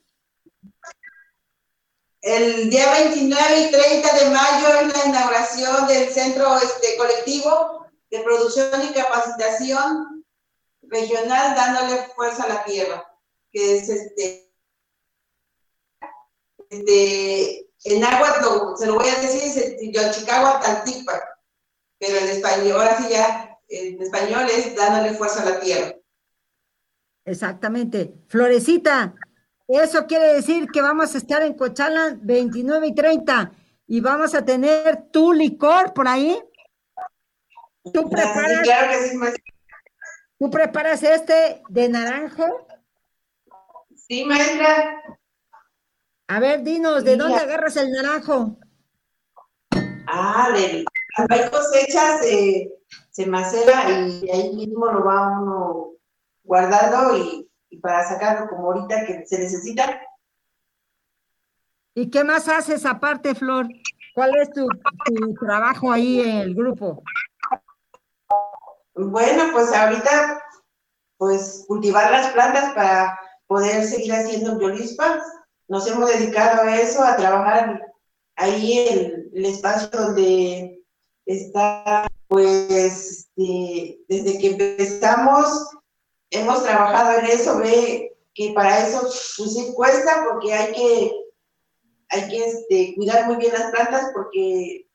El 2.20 2.68
día 2.68 2.92
29 2.92 3.60
y 3.60 3.70
30 3.70 4.16
de 4.16 4.24
mayo 4.30 4.68
es 4.80 4.94
la 4.94 5.06
inauguración 5.06 5.86
del 5.86 6.10
centro 6.10 6.54
este, 6.58 6.98
colectivo 6.98 7.86
de 8.10 8.20
producción 8.20 8.84
y 8.84 8.92
capacitación 8.92 10.26
regional 10.82 11.56
dándole 11.56 12.08
fuerza 12.14 12.42
a 12.42 12.48
la 12.48 12.64
tierra, 12.64 13.10
que 13.50 13.78
es 13.78 13.88
este, 13.88 14.52
este 16.68 17.70
en 17.84 18.04
agua 18.04 18.76
se 18.78 18.86
lo 18.86 18.96
voy 18.96 19.08
a 19.08 19.14
decir, 19.14 19.88
es 19.94 20.18
Chicago 20.18 20.60
Taltipa, 20.60 21.22
pero 21.98 22.18
en 22.18 22.28
español, 22.28 22.82
ahora 22.82 22.98
sí 22.98 23.08
ya, 23.08 23.55
en 23.68 24.00
español 24.00 24.46
es 24.50 24.74
dándole 24.74 25.14
fuerza 25.14 25.42
a 25.42 25.50
la 25.50 25.60
tierra. 25.60 25.94
Exactamente. 27.24 28.14
Florecita, 28.28 29.14
eso 29.68 30.06
quiere 30.06 30.34
decir 30.34 30.68
que 30.72 30.80
vamos 30.80 31.14
a 31.14 31.18
estar 31.18 31.42
en 31.42 31.54
Cochalan 31.54 32.20
29 32.22 32.86
y 32.86 32.94
30 32.94 33.52
y 33.88 34.00
vamos 34.00 34.34
a 34.34 34.44
tener 34.44 35.08
tu 35.10 35.32
licor 35.32 35.92
por 35.92 36.06
ahí. 36.06 36.38
¿Tú 37.92 38.08
preparas? 38.08 38.62
claro 38.62 38.90
que 38.90 39.08
sí, 39.08 39.42
¿Tú 40.38 40.50
preparas 40.50 41.02
este 41.02 41.62
de 41.68 41.88
naranjo? 41.88 42.66
Sí, 43.94 44.24
maestra. 44.24 45.02
A 46.28 46.40
ver, 46.40 46.62
dinos, 46.62 47.04
¿de 47.04 47.16
dónde 47.16 47.38
agarras 47.38 47.76
el 47.76 47.90
naranjo? 47.90 48.58
Ah, 50.06 50.50
de, 50.54 50.84
hay 51.28 51.50
cosechas, 51.50 52.20
se 53.16 53.24
macera 53.24 53.88
y 53.90 54.28
ahí 54.28 54.54
mismo 54.54 54.92
lo 54.92 55.02
va 55.02 55.40
uno 55.40 55.92
guardando 56.44 57.16
y, 57.16 57.48
para 57.80 58.06
sacarlo 58.06 58.46
como 58.50 58.66
ahorita 58.66 59.06
que 59.06 59.24
se 59.24 59.38
necesita. 59.38 60.02
¿Y 61.94 62.10
qué 62.10 62.24
más 62.24 62.46
haces 62.46 62.84
aparte, 62.84 63.34
Flor? 63.34 63.68
¿Cuál 64.14 64.36
es 64.36 64.50
tu 64.50 64.68
trabajo 65.40 65.90
ahí 65.90 66.20
en 66.20 66.36
el 66.36 66.54
grupo? 66.54 67.02
Bueno, 68.94 69.44
pues 69.52 69.72
ahorita, 69.72 70.42
pues 71.16 71.64
cultivar 71.66 72.10
las 72.10 72.32
plantas 72.32 72.74
para 72.74 73.18
poder 73.46 73.82
seguir 73.84 74.12
haciendo 74.12 74.58
biolispa. 74.58 75.22
Nos 75.68 75.86
hemos 75.86 76.10
dedicado 76.10 76.62
a 76.62 76.76
eso, 76.76 77.02
a 77.02 77.16
trabajar 77.16 77.80
ahí 78.34 78.78
en 78.78 79.30
el 79.34 79.46
espacio 79.46 79.88
donde 79.90 80.82
está, 81.24 82.06
pues, 82.28 82.70
este, 82.70 84.00
desde 84.08 84.38
que 84.38 84.50
empezamos 84.52 85.68
hemos 86.30 86.62
trabajado 86.62 87.18
en 87.18 87.26
eso, 87.26 87.58
ve 87.58 88.16
que 88.34 88.52
para 88.54 88.86
eso 88.86 89.00
pues 89.00 89.54
sí 89.54 89.72
cuesta 89.74 90.26
porque 90.28 90.52
hay 90.52 90.72
que, 90.72 91.12
hay 92.10 92.28
que 92.28 92.44
este, 92.44 92.94
cuidar 92.94 93.26
muy 93.26 93.36
bien 93.36 93.52
las 93.52 93.70
plantas 93.70 94.10
porque 94.14 94.88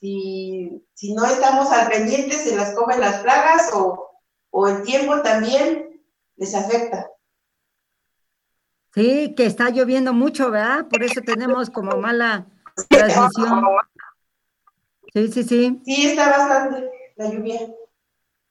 si, 0.00 0.86
si 0.92 1.14
no 1.14 1.24
estamos 1.24 1.70
al 1.70 1.88
pendiente 1.88 2.36
se 2.36 2.54
las 2.56 2.74
comen 2.74 3.00
las 3.00 3.20
plagas 3.22 3.70
o, 3.72 4.10
o 4.50 4.68
el 4.68 4.82
tiempo 4.82 5.22
también 5.22 6.02
les 6.36 6.54
afecta. 6.54 7.10
Sí, 8.94 9.34
que 9.34 9.46
está 9.46 9.70
lloviendo 9.70 10.12
mucho, 10.12 10.50
¿verdad? 10.50 10.86
Por 10.88 11.02
eso 11.02 11.20
tenemos 11.20 11.68
como 11.70 11.96
mala 11.96 12.46
transmisión. 12.88 13.64
Sí, 15.14 15.28
sí, 15.28 15.44
sí. 15.44 15.80
Sí, 15.84 16.06
está 16.06 16.28
bastante 16.28 16.90
la 17.16 17.30
lluvia. 17.30 17.60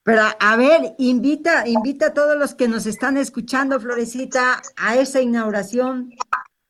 Pero 0.02 0.22
a 0.38 0.56
ver, 0.56 0.94
invita, 0.98 1.66
invita 1.66 2.06
a 2.06 2.14
todos 2.14 2.36
los 2.36 2.54
que 2.54 2.68
nos 2.68 2.86
están 2.86 3.16
escuchando, 3.16 3.80
Florecita, 3.80 4.62
a 4.76 4.96
esa 4.96 5.20
inauguración. 5.20 6.10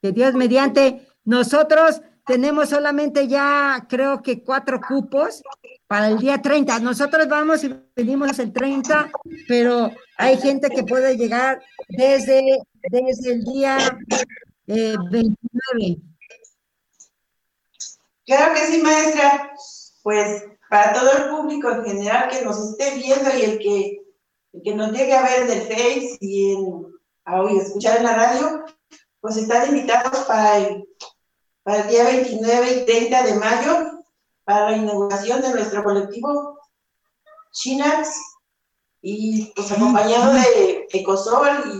Que 0.02 0.12
Dios 0.12 0.35
mediante, 0.35 1.09
nosotros 1.24 2.02
tenemos 2.26 2.70
solamente 2.70 3.28
ya, 3.28 3.87
creo 3.88 4.22
que 4.22 4.42
cuatro 4.42 4.80
cupos 4.80 5.42
para 5.87 6.09
el 6.09 6.18
día 6.18 6.40
30. 6.40 6.78
Nosotros 6.80 7.28
vamos 7.28 7.64
y 7.64 7.74
venimos 7.94 8.38
el 8.38 8.52
30, 8.52 9.11
pero 9.46 9.90
hay 10.16 10.37
gente 10.38 10.70
que 10.70 10.85
puede 10.85 11.16
llegar 11.16 11.62
desde, 11.88 12.59
desde 12.90 13.33
el 13.33 13.44
día 13.44 13.78
eh, 14.66 14.94
29. 15.11 16.02
Claro 18.26 18.54
que 18.54 18.61
sí, 18.61 18.83
maestra. 18.83 19.52
Pues 20.05 20.45
para 20.69 20.93
todo 20.93 21.11
el 21.12 21.31
público 21.31 21.71
en 21.71 21.83
general 21.83 22.29
que 22.29 22.45
nos 22.45 22.59
esté 22.59 22.95
viendo 22.97 23.31
y 23.37 23.43
el 23.43 23.59
que, 23.59 24.03
el 24.53 24.62
que 24.62 24.75
nos 24.75 24.93
llegue 24.93 25.14
a 25.14 25.23
ver 25.23 25.43
en 25.43 25.51
el 25.51 25.62
Face 25.62 26.19
y 26.21 26.57
a 27.25 27.40
oír, 27.40 27.62
escuchar 27.62 27.97
en 27.97 28.05
la 28.05 28.14
radio, 28.14 28.64
pues 29.21 29.38
están 29.38 29.67
invitados 29.67 30.25
para 30.25 30.59
el, 30.59 30.87
día 31.88 32.05
29 32.05 32.83
y 32.83 32.85
30 32.85 33.23
de 33.23 33.35
mayo, 33.37 34.03
para 34.45 34.73
la 34.73 34.77
inauguración 34.77 35.40
de 35.40 35.55
nuestro 35.55 35.83
colectivo 35.83 36.59
Chinax, 37.53 38.21
y 39.01 39.47
pues 39.57 39.73
acompañado 39.73 40.35
de 40.35 40.87
Ecosol 40.93 41.79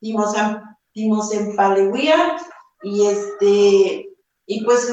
y 0.00 0.14
Timos, 0.92 1.32
en 1.32 1.56
y 2.82 3.06
este, 3.06 4.09
y 4.50 4.64
pues 4.64 4.90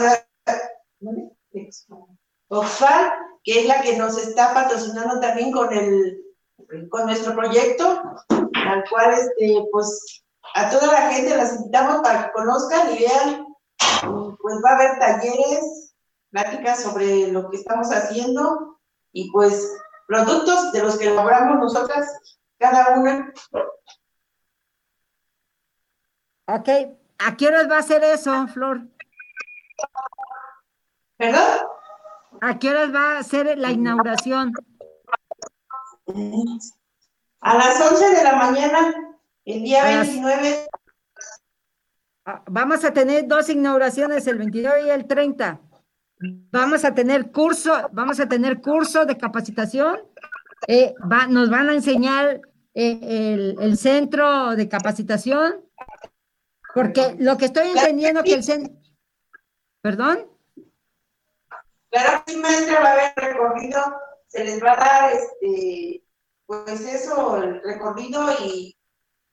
Oxfam, 2.49 3.11
que 3.43 3.61
es 3.61 3.65
la 3.65 3.81
que 3.81 3.97
nos 3.97 4.15
está 4.19 4.53
patrocinando 4.53 5.19
también 5.19 5.51
con 5.51 5.73
el 5.73 6.23
con 6.89 7.07
nuestro 7.07 7.33
proyecto, 7.33 8.03
al 8.29 8.83
cual 8.87 9.13
este, 9.13 9.65
pues 9.71 10.23
a 10.53 10.69
toda 10.69 10.91
la 10.91 11.11
gente 11.11 11.35
las 11.35 11.55
invitamos 11.55 12.01
para 12.01 12.25
que 12.25 12.33
conozcan 12.33 12.93
y 12.93 12.99
vean, 12.99 13.45
pues 14.41 14.55
va 14.63 14.71
a 14.71 14.75
haber 14.75 14.99
talleres, 14.99 15.95
pláticas 16.29 16.83
sobre 16.83 17.27
lo 17.31 17.49
que 17.49 17.57
estamos 17.57 17.87
haciendo 17.91 18.79
y 19.11 19.31
pues 19.31 19.75
productos 20.07 20.71
de 20.71 20.83
los 20.83 20.99
que 20.99 21.07
elaboramos 21.07 21.57
nosotras, 21.57 22.11
cada 22.59 22.99
una. 22.99 23.33
Ok, 26.47 26.69
¿a 27.17 27.35
qué 27.35 27.47
horas 27.47 27.67
va 27.69 27.79
a 27.79 27.83
ser 27.83 28.03
eso, 28.03 28.47
Flor? 28.49 28.81
¿Perdón? 31.17 31.67
¿A 32.41 32.59
qué 32.59 32.69
horas 32.69 32.93
va 32.93 33.17
a 33.17 33.23
ser 33.23 33.57
la 33.57 33.71
inauguración? 33.71 34.53
A 37.41 37.57
las 37.57 37.91
11 37.91 38.09
de 38.15 38.23
la 38.23 38.35
mañana, 38.35 38.93
el 39.45 39.63
día 39.63 39.83
29. 39.83 40.67
Ah, 42.25 42.43
vamos 42.47 42.83
a 42.83 42.93
tener 42.93 43.27
dos 43.27 43.49
inauguraciones, 43.49 44.27
el 44.27 44.37
29 44.37 44.87
y 44.87 44.89
el 44.89 45.07
30. 45.07 45.59
Vamos 46.51 46.83
a 46.83 46.93
tener 46.93 47.31
curso, 47.31 47.89
vamos 47.91 48.19
a 48.19 48.27
tener 48.27 48.61
curso 48.61 49.05
de 49.05 49.17
capacitación. 49.17 49.99
Eh, 50.67 50.93
nos 51.29 51.49
van 51.49 51.69
a 51.69 51.73
enseñar 51.73 52.41
eh, 52.73 52.99
el, 53.01 53.55
el, 53.59 53.77
centro 53.77 54.55
de 54.55 54.67
capacitación, 54.67 55.61
porque 56.73 57.15
lo 57.19 57.37
que 57.37 57.45
estoy 57.45 57.69
entendiendo 57.69 58.23
que 58.23 58.33
el 58.33 58.43
centro... 58.43 58.76
¿Perdón? 59.88 60.28
Claro 61.89 62.23
que 62.26 62.36
maestra 62.36 62.82
va 62.82 62.89
a 62.89 62.91
haber 62.91 63.13
recorrido, 63.15 63.80
se 64.28 64.43
les 64.43 64.62
va 64.62 64.73
a 64.73 64.76
dar 64.76 65.13
este, 65.13 66.04
pues 66.45 66.82
eso, 66.82 67.41
el 67.41 67.63
recorrido 67.63 68.21
y 68.43 68.76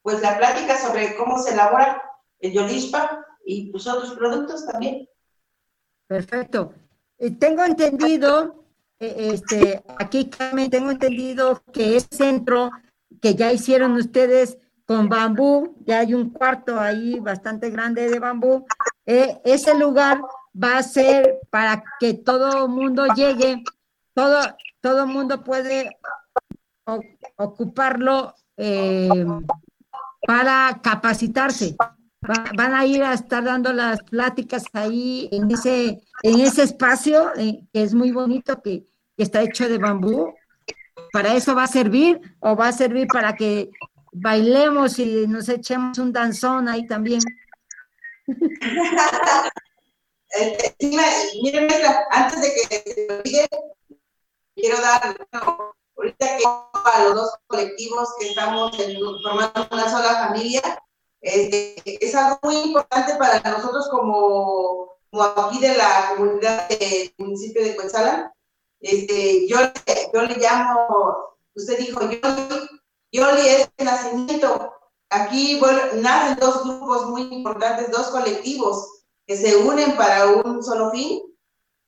pues 0.02 0.22
la 0.22 0.38
plática 0.38 0.78
sobre 0.78 1.16
cómo 1.16 1.40
se 1.40 1.54
elabora 1.54 2.00
el 2.38 2.52
Yolispa 2.52 3.26
y 3.44 3.72
pues 3.72 3.84
otros 3.88 4.12
productos 4.12 4.64
también. 4.64 5.08
Perfecto. 6.06 6.72
Eh, 7.18 7.32
tengo 7.32 7.64
entendido, 7.64 8.64
eh, 9.00 9.30
este, 9.32 9.82
aquí 9.98 10.30
Carmen, 10.30 10.70
tengo 10.70 10.92
entendido 10.92 11.64
que 11.72 11.96
es 11.96 12.06
centro 12.12 12.70
que 13.20 13.34
ya 13.34 13.52
hicieron 13.52 13.96
ustedes 13.96 14.58
con 14.86 15.08
bambú, 15.08 15.74
ya 15.84 15.98
hay 15.98 16.14
un 16.14 16.30
cuarto 16.30 16.78
ahí 16.78 17.18
bastante 17.18 17.70
grande 17.70 18.08
de 18.08 18.20
bambú. 18.20 18.64
Eh, 19.06 19.40
ese 19.44 19.74
lugar 19.74 20.20
va 20.54 20.78
a 20.78 20.82
ser 20.82 21.40
para 21.50 21.82
que 21.98 22.14
todo 22.14 22.68
mundo 22.68 23.06
llegue, 23.14 23.62
todo, 24.14 24.40
todo 24.80 25.06
mundo 25.06 25.42
puede 25.42 25.90
ocuparlo 27.36 28.34
eh, 28.56 29.26
para 30.26 30.80
capacitarse. 30.82 31.76
van 32.56 32.74
a 32.74 32.86
ir 32.86 33.02
a 33.02 33.12
estar 33.12 33.44
dando 33.44 33.72
las 33.72 34.02
pláticas 34.04 34.64
ahí 34.72 35.28
en 35.32 35.50
ese, 35.50 36.02
en 36.22 36.40
ese 36.40 36.62
espacio 36.62 37.34
eh, 37.36 37.62
que 37.72 37.82
es 37.82 37.94
muy 37.94 38.12
bonito, 38.12 38.62
que, 38.62 38.84
que 39.16 39.22
está 39.22 39.42
hecho 39.42 39.68
de 39.68 39.78
bambú. 39.78 40.32
¿Para 41.12 41.34
eso 41.34 41.54
va 41.54 41.64
a 41.64 41.68
servir 41.68 42.20
o 42.40 42.56
va 42.56 42.68
a 42.68 42.72
servir 42.72 43.06
para 43.08 43.34
que 43.34 43.70
bailemos 44.12 44.98
y 44.98 45.26
nos 45.26 45.48
echemos 45.48 45.98
un 45.98 46.12
danzón 46.12 46.68
ahí 46.68 46.86
también? 46.86 47.20
Miren, 51.42 51.68
antes 52.10 52.40
de 52.40 52.54
que 52.54 52.92
se 52.92 53.12
olvide, 53.12 53.48
quiero 54.54 54.80
dar, 54.80 55.16
que 55.16 56.38
a 56.44 57.04
los 57.04 57.14
dos 57.14 57.34
colectivos 57.46 58.08
que 58.18 58.28
estamos 58.30 58.76
formando 59.22 59.68
una 59.70 59.90
sola 59.90 60.28
familia, 60.28 60.62
este, 61.20 62.04
es 62.04 62.14
algo 62.14 62.38
muy 62.42 62.56
importante 62.56 63.14
para 63.16 63.40
nosotros 63.50 63.88
como, 63.90 64.90
aquí 65.12 65.60
de 65.60 65.76
la 65.76 66.14
comunidad 66.16 66.68
del 66.68 67.14
municipio 67.18 67.62
de 67.62 67.76
Cuetzalan. 67.76 68.32
Este, 68.80 69.46
yo, 69.48 69.58
yo 70.12 70.22
le 70.22 70.36
llamo, 70.36 71.16
usted 71.54 71.78
dijo, 71.78 72.00
Yoli, 72.00 72.68
Yoli 73.12 73.48
es 73.48 73.70
el 73.76 73.86
nacimiento. 73.86 74.74
Aquí 75.10 75.60
nacen 75.94 76.38
dos 76.40 76.64
grupos 76.64 77.06
muy 77.06 77.22
importantes, 77.32 77.90
dos 77.90 78.08
colectivos 78.08 78.93
que 79.26 79.36
se 79.36 79.56
unen 79.56 79.96
para 79.96 80.26
un 80.26 80.62
solo 80.62 80.90
fin 80.90 81.22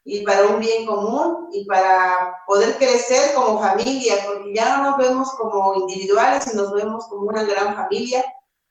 y 0.04 0.22
para 0.22 0.46
un 0.46 0.60
bien 0.60 0.86
común 0.86 1.48
y 1.52 1.64
para 1.66 2.38
poder 2.46 2.76
crecer 2.78 3.34
como 3.34 3.60
familia, 3.60 4.14
porque 4.24 4.54
ya 4.54 4.76
no 4.76 4.90
nos 4.90 4.98
vemos 4.98 5.30
como 5.32 5.74
individuales 5.74 6.54
nos 6.54 6.72
vemos 6.72 7.06
como 7.08 7.22
una 7.28 7.42
gran 7.42 7.74
familia. 7.74 8.24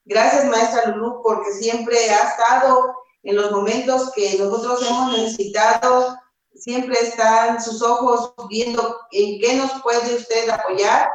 Gracias, 0.06 0.46
maestra 0.46 0.92
Lulú, 0.92 1.22
porque 1.22 1.52
siempre 1.52 1.98
ha 2.10 2.30
estado 2.30 2.96
en 3.24 3.36
los 3.36 3.52
momentos 3.52 4.12
que 4.14 4.38
nosotros 4.38 4.88
hemos 4.88 5.12
necesitado, 5.12 6.16
siempre 6.54 6.98
están 7.02 7.62
sus 7.62 7.82
ojos 7.82 8.34
viendo 8.48 8.98
en 9.12 9.40
qué 9.42 9.56
nos 9.56 9.82
puede 9.82 10.16
usted 10.16 10.48
apoyar. 10.50 11.10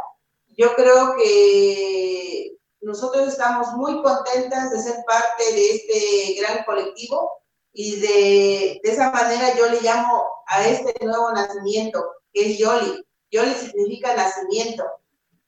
Yo 0.48 0.74
creo 0.74 1.14
que 1.16 2.58
nosotros 2.82 3.28
estamos 3.28 3.72
muy 3.72 4.02
contentas 4.02 4.70
de 4.70 4.82
ser 4.82 4.96
parte 5.06 5.44
de 5.52 5.70
este 5.70 6.40
gran 6.40 6.64
colectivo 6.64 7.39
y 7.72 8.00
de, 8.00 8.80
esa 8.82 9.10
manera 9.10 9.56
yo 9.56 9.68
le 9.70 9.80
llamo 9.80 10.24
a 10.46 10.66
este 10.66 10.94
nuevo 11.04 11.32
nacimiento, 11.32 12.04
que 12.32 12.52
es 12.52 12.58
Yoli. 12.58 13.04
Yoli 13.30 13.54
significa 13.54 14.14
nacimiento. 14.14 14.84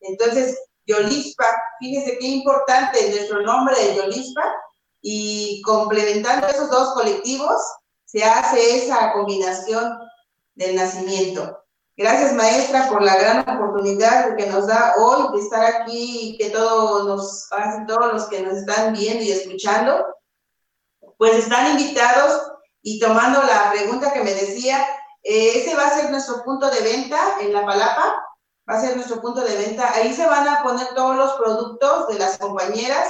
Entonces, 0.00 0.58
Yolispa, 0.86 1.46
fíjese 1.80 2.18
qué 2.18 2.26
importante 2.26 3.10
nuestro 3.10 3.42
nombre 3.42 3.74
de 3.76 3.96
Yolispa, 3.96 4.42
y 5.02 5.60
complementando 5.62 6.46
esos 6.46 6.70
dos 6.70 6.94
colectivos, 6.94 7.60
se 8.04 8.22
hace 8.24 8.76
esa 8.76 9.12
combinación 9.12 9.98
del 10.54 10.76
nacimiento. 10.76 11.58
Gracias, 11.96 12.32
maestra, 12.32 12.88
por 12.88 13.02
la 13.02 13.16
gran 13.16 13.48
oportunidad 13.48 14.36
que 14.36 14.46
nos 14.46 14.66
da 14.66 14.94
hoy 14.98 15.36
de 15.36 15.44
estar 15.44 15.64
aquí 15.64 16.18
y 16.20 16.38
que 16.38 16.50
todos 16.50 17.04
nos, 17.04 17.48
todos 17.86 18.12
los 18.12 18.24
que 18.26 18.42
nos 18.42 18.58
están 18.58 18.92
viendo 18.94 19.22
y 19.22 19.32
escuchando, 19.32 20.06
pues 21.22 21.36
están 21.36 21.78
invitados 21.78 22.50
y 22.82 22.98
tomando 22.98 23.44
la 23.44 23.70
pregunta 23.70 24.12
que 24.12 24.24
me 24.24 24.34
decía, 24.34 24.84
eh, 25.22 25.52
ese 25.54 25.76
va 25.76 25.86
a 25.86 25.94
ser 25.96 26.10
nuestro 26.10 26.42
punto 26.42 26.68
de 26.68 26.80
venta 26.80 27.16
en 27.40 27.52
La 27.52 27.64
Palapa. 27.64 28.24
va 28.68 28.74
a 28.74 28.80
ser 28.80 28.96
nuestro 28.96 29.20
punto 29.20 29.40
de 29.42 29.54
venta. 29.54 29.88
Ahí 29.94 30.12
se 30.12 30.26
van 30.26 30.48
a 30.48 30.64
poner 30.64 30.88
todos 30.96 31.14
los 31.14 31.34
productos 31.34 32.08
de 32.08 32.18
las 32.18 32.38
compañeras, 32.38 33.06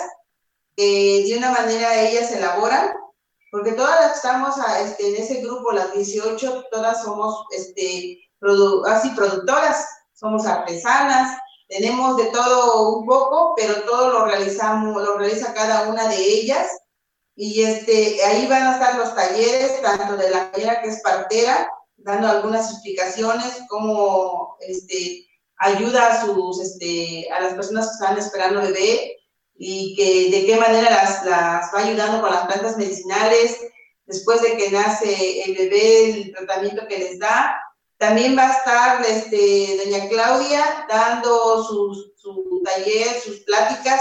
que 0.77 1.25
de 1.27 1.39
una 1.39 1.53
manera 1.53 2.03
ellas 2.03 2.31
elaboran, 2.33 2.93
porque 3.51 3.73
todas 3.73 4.15
estamos 4.15 4.59
a, 4.59 4.81
este, 4.81 5.09
en 5.09 5.23
ese 5.23 5.41
grupo, 5.41 5.73
las 5.73 5.95
18, 5.95 6.67
todas 6.71 7.03
somos 7.03 7.47
este, 7.57 8.19
así 8.89 9.09
productoras, 9.17 9.89
somos 10.13 10.45
artesanas, 10.45 11.39
tenemos 11.67 12.19
de 12.19 12.27
todo 12.27 12.99
un 12.99 13.07
poco, 13.07 13.55
pero 13.57 13.85
todo 13.85 14.11
lo 14.11 14.27
realizamos, 14.27 15.03
lo 15.03 15.17
realiza 15.17 15.55
cada 15.55 15.89
una 15.89 16.09
de 16.09 16.19
ellas. 16.19 16.82
Y 17.45 17.61
este, 17.65 18.23
ahí 18.25 18.47
van 18.47 18.63
a 18.63 18.73
estar 18.75 18.97
los 18.97 19.17
talleres, 19.17 19.83
tanto 19.83 20.17
de 20.17 20.31
la 20.31 20.53
que 20.53 20.89
es 20.89 21.03
partera, 21.03 21.69
dando 21.97 22.29
algunas 22.29 22.71
explicaciones, 22.71 23.63
cómo 23.69 24.57
este, 24.61 25.27
ayuda 25.57 26.07
a, 26.07 26.25
sus, 26.25 26.61
este, 26.61 27.29
a 27.33 27.41
las 27.41 27.55
personas 27.55 27.89
que 27.89 27.93
están 27.95 28.17
esperando 28.17 28.61
bebé 28.61 29.17
y 29.57 29.97
que 29.97 30.39
de 30.39 30.47
qué 30.47 30.57
manera 30.57 30.89
las, 30.89 31.25
las 31.25 31.75
va 31.75 31.81
ayudando 31.81 32.21
con 32.21 32.31
las 32.31 32.47
plantas 32.47 32.77
medicinales, 32.77 33.59
después 34.07 34.41
de 34.41 34.57
que 34.57 34.71
nace 34.71 35.43
el 35.43 35.57
bebé, 35.57 36.11
el 36.11 36.33
tratamiento 36.33 36.87
que 36.87 36.99
les 36.99 37.19
da. 37.19 37.61
También 37.99 38.39
va 38.39 38.51
a 38.51 38.53
estar 38.53 39.05
este, 39.05 39.81
doña 39.85 40.09
Claudia 40.09 40.87
dando 40.89 41.65
su, 41.65 42.13
su 42.15 42.63
taller, 42.65 43.21
sus 43.21 43.41
pláticas 43.41 44.01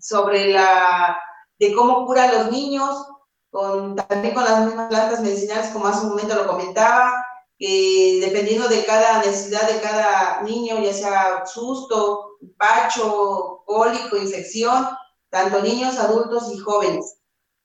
sobre 0.00 0.48
la, 0.48 1.16
de 1.58 1.74
cómo 1.74 2.06
cura 2.06 2.24
a 2.24 2.32
los 2.32 2.52
niños, 2.52 3.06
con, 3.50 3.96
también 3.96 4.34
con 4.34 4.44
las 4.44 4.66
mismas 4.66 4.88
plantas 4.88 5.20
medicinales, 5.20 5.70
como 5.70 5.86
hace 5.86 6.04
un 6.04 6.10
momento 6.10 6.34
lo 6.34 6.46
comentaba, 6.46 7.24
que 7.58 8.20
dependiendo 8.20 8.68
de 8.68 8.84
cada 8.84 9.18
necesidad 9.18 9.68
de 9.68 9.80
cada 9.80 10.42
niño, 10.42 10.80
ya 10.80 10.92
sea 10.92 11.46
susto, 11.46 12.36
pacho, 12.56 13.62
cólico, 13.66 14.16
infección, 14.16 14.88
tanto 15.30 15.60
niños, 15.60 15.98
adultos 15.98 16.52
y 16.54 16.58
jóvenes. 16.58 17.16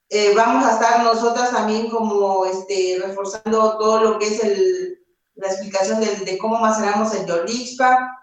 Eh, 0.09 0.33
vamos 0.35 0.65
a 0.65 0.73
estar 0.73 1.03
nosotras 1.03 1.51
también 1.51 1.89
como 1.89 2.45
este, 2.45 3.01
reforzando 3.03 3.77
todo 3.77 4.01
lo 4.01 4.19
que 4.19 4.27
es 4.27 4.43
el, 4.43 4.99
la 5.35 5.47
explicación 5.47 5.99
de, 5.99 6.15
de 6.17 6.37
cómo 6.37 6.59
maceramos 6.59 7.13
el 7.13 7.25
yolixpa, 7.25 8.17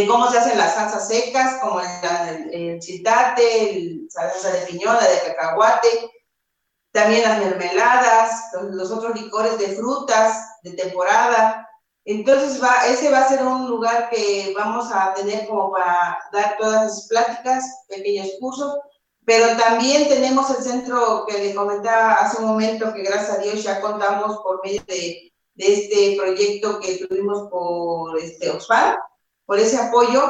de 0.00 0.06
cómo 0.06 0.30
se 0.30 0.38
hacen 0.38 0.56
las 0.56 0.74
salsas 0.74 1.08
secas, 1.08 1.60
como 1.60 1.80
el, 1.80 2.54
el, 2.54 2.80
chitate, 2.80 3.70
el 3.70 4.06
salsa 4.10 4.50
de 4.50 4.66
piñola, 4.66 5.00
de 5.00 5.20
cacahuate, 5.26 6.10
también 6.90 7.22
las 7.22 7.38
mermeladas, 7.38 8.50
los, 8.70 8.90
otros 8.90 9.20
licores 9.20 9.58
de 9.58 9.76
frutas 9.76 10.58
de 10.62 10.72
temporada. 10.72 11.68
Entonces, 12.06 12.62
va, 12.62 12.86
ese 12.88 13.10
va 13.10 13.20
a 13.20 13.28
ser 13.28 13.42
un 13.46 13.68
lugar 13.68 14.08
que 14.08 14.54
vamos 14.56 14.90
a 14.90 15.12
tener 15.12 15.46
como 15.46 15.70
para 15.70 16.18
dar 16.32 16.56
todas 16.58 16.90
esas 16.90 17.08
pláticas, 17.08 17.84
pequeños 17.88 18.28
cursos, 18.40 18.74
pero 19.26 19.54
también 19.58 20.08
tenemos 20.08 20.48
el 20.50 20.62
centro 20.62 21.26
que 21.28 21.38
le 21.38 21.54
comentaba 21.54 22.14
hace 22.14 22.40
un 22.40 22.48
momento, 22.48 22.92
que 22.94 23.02
gracias 23.02 23.38
a 23.38 23.42
Dios 23.42 23.62
ya 23.62 23.82
contamos 23.82 24.38
por 24.38 24.64
medio 24.64 24.82
de, 24.88 25.30
de 25.54 25.74
este 25.74 26.16
proyecto 26.18 26.80
que 26.80 27.06
tuvimos 27.06 27.48
por 27.50 28.18
este, 28.18 28.48
Oxfam, 28.48 28.96
por 29.50 29.58
ese 29.58 29.78
apoyo. 29.78 30.22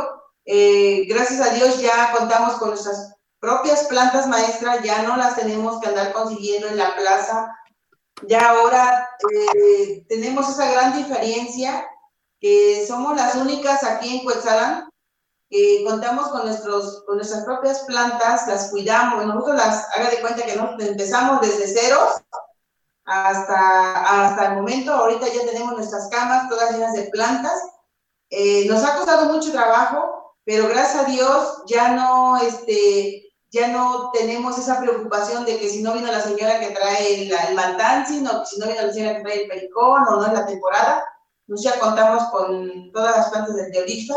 Eh, 0.47 1.05
gracias 1.07 1.47
a 1.47 1.53
Dios 1.53 1.79
ya 1.79 2.11
contamos 2.17 2.55
con 2.55 2.71
nuestras 2.71 3.15
propias 3.39 3.85
plantas 3.85 4.27
maestras, 4.27 4.83
ya 4.83 5.03
no 5.03 5.15
las 5.19 5.37
tenemos 5.37 5.79
que 5.79 5.89
andar 5.89 6.15
consiguiendo 6.15 6.69
en 6.69 6.79
la 6.79 6.97
plaza. 6.97 7.55
Ya 8.27 8.49
ahora 8.49 9.11
eh, 9.31 10.07
tenemos 10.09 10.49
esa 10.49 10.71
gran 10.71 10.97
diferencia 10.97 11.87
que 12.41 12.87
somos 12.89 13.15
las 13.15 13.35
únicas 13.35 13.85
aquí 13.85 14.21
en 14.21 14.25
Cuetzalan 14.25 14.89
que 15.51 15.85
contamos 15.87 16.29
con, 16.29 16.47
nuestros, 16.47 17.05
con 17.07 17.17
nuestras 17.17 17.45
propias 17.45 17.81
plantas, 17.81 18.49
las 18.49 18.71
cuidamos, 18.71 19.27
nosotros 19.27 19.55
las, 19.55 19.87
haga 19.99 20.09
de 20.09 20.21
cuenta 20.23 20.47
que 20.47 20.57
nosotros 20.57 20.89
empezamos 20.89 21.43
desde 21.43 21.67
cero 21.67 21.99
hasta, 23.05 24.29
hasta 24.29 24.47
el 24.47 24.55
momento, 24.55 24.95
ahorita 24.95 25.29
ya 25.29 25.45
tenemos 25.45 25.75
nuestras 25.75 26.09
camas 26.09 26.49
todas 26.49 26.73
llenas 26.73 26.95
de 26.95 27.11
plantas, 27.11 27.61
eh, 28.31 28.67
nos 28.67 28.85
ha 28.85 28.97
costado 28.97 29.33
mucho 29.33 29.53
trabajo, 29.53 30.37
pero 30.45 30.69
gracias 30.69 31.05
a 31.05 31.09
Dios 31.09 31.63
ya 31.67 31.93
no, 31.93 32.39
este, 32.39 33.31
ya 33.51 33.69
no 33.69 34.11
tenemos 34.13 34.57
esa 34.59 34.81
preocupación 34.81 35.45
de 35.45 35.59
que 35.59 35.69
si 35.69 35.83
no 35.83 35.93
vino 35.93 36.11
la 36.11 36.21
señora 36.21 36.61
que 36.61 36.71
trae 36.71 37.23
el, 37.23 37.33
el 37.33 37.55
mantanzi, 37.55 38.21
no, 38.21 38.45
si 38.47 38.59
no 38.59 38.67
vino 38.67 38.83
la 38.83 38.93
señora 38.93 39.17
que 39.17 39.23
trae 39.23 39.43
el 39.43 39.49
pericón 39.49 40.03
o 40.09 40.17
no 40.17 40.27
es 40.27 40.33
la 40.33 40.47
temporada, 40.47 41.05
nos 41.49 41.63
ya 41.63 41.79
contamos 41.81 42.25
con 42.31 42.93
todas 42.93 43.17
las 43.17 43.31
plantas 43.31 43.57
del 43.57 43.73
teorifa 43.73 44.15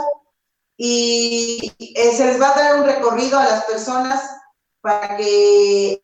y 0.77 1.71
eh, 1.79 2.11
se 2.15 2.25
les 2.25 2.41
va 2.41 2.51
a 2.51 2.55
dar 2.55 2.79
un 2.79 2.85
recorrido 2.85 3.39
a 3.39 3.45
las 3.45 3.65
personas 3.65 4.23
para 4.81 5.17
que 5.17 5.99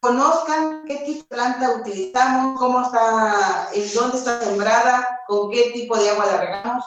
conozcan 0.00 0.84
qué 0.86 0.96
tipo 0.98 1.20
de 1.20 1.36
planta 1.36 1.76
utilizamos, 1.76 2.58
cómo 2.58 2.82
está, 2.82 3.68
en 3.72 3.94
dónde 3.94 4.18
está 4.18 4.40
sembrada, 4.40 5.20
con 5.26 5.50
qué 5.50 5.70
tipo 5.72 5.96
de 5.96 6.10
agua 6.10 6.26
la 6.26 6.36
regamos. 6.38 6.84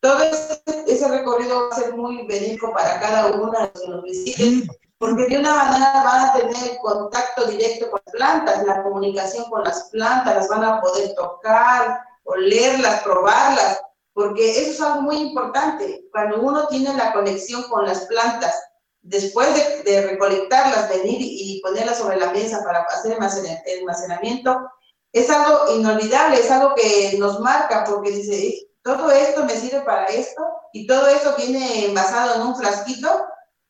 Todo 0.00 0.22
ese, 0.22 0.62
ese 0.86 1.08
recorrido 1.08 1.68
va 1.68 1.76
a 1.76 1.78
ser 1.78 1.94
muy 1.94 2.26
benéfico 2.26 2.72
para 2.72 2.98
cada 3.00 3.26
uno 3.26 3.52
de 3.52 3.88
los 3.88 4.02
visiten, 4.02 4.66
porque 4.98 5.26
de 5.26 5.38
una 5.38 5.54
manera 5.54 6.02
van 6.04 6.28
a 6.28 6.32
tener 6.32 6.78
contacto 6.78 7.46
directo 7.46 7.90
con 7.90 8.00
las 8.04 8.14
plantas, 8.14 8.66
la 8.66 8.82
comunicación 8.82 9.44
con 9.50 9.64
las 9.64 9.90
plantas, 9.90 10.34
las 10.34 10.48
van 10.48 10.64
a 10.64 10.80
poder 10.80 11.14
tocar, 11.14 12.00
olerlas, 12.24 13.02
probarlas, 13.02 13.80
porque 14.12 14.60
eso 14.60 14.70
es 14.70 14.80
algo 14.80 15.02
muy 15.02 15.16
importante. 15.16 16.06
Cuando 16.12 16.40
uno 16.40 16.66
tiene 16.68 16.94
la 16.94 17.12
conexión 17.12 17.62
con 17.64 17.86
las 17.86 18.06
plantas, 18.06 18.54
después 19.02 19.48
de, 19.84 20.02
recolectarlas, 20.02 20.88
venir 20.90 21.18
y 21.20 21.60
ponerlas 21.62 21.98
sobre 21.98 22.18
la 22.18 22.30
mesa 22.32 22.62
para 22.64 22.82
hacer 22.82 23.12
el 23.12 23.80
almacenamiento, 23.80 24.70
es 25.12 25.30
algo 25.30 25.74
inolvidable, 25.74 26.40
es 26.40 26.50
algo 26.50 26.74
que 26.74 27.16
nos 27.18 27.40
marca, 27.40 27.84
porque 27.84 28.10
dice, 28.10 28.69
todo 28.96 29.10
esto 29.10 29.44
me 29.44 29.56
sirve 29.56 29.80
para 29.82 30.06
esto 30.06 30.42
y 30.72 30.86
todo 30.86 31.06
eso 31.08 31.34
viene 31.36 31.86
envasado 31.86 32.36
en 32.36 32.42
un 32.42 32.56
frasquito, 32.56 33.08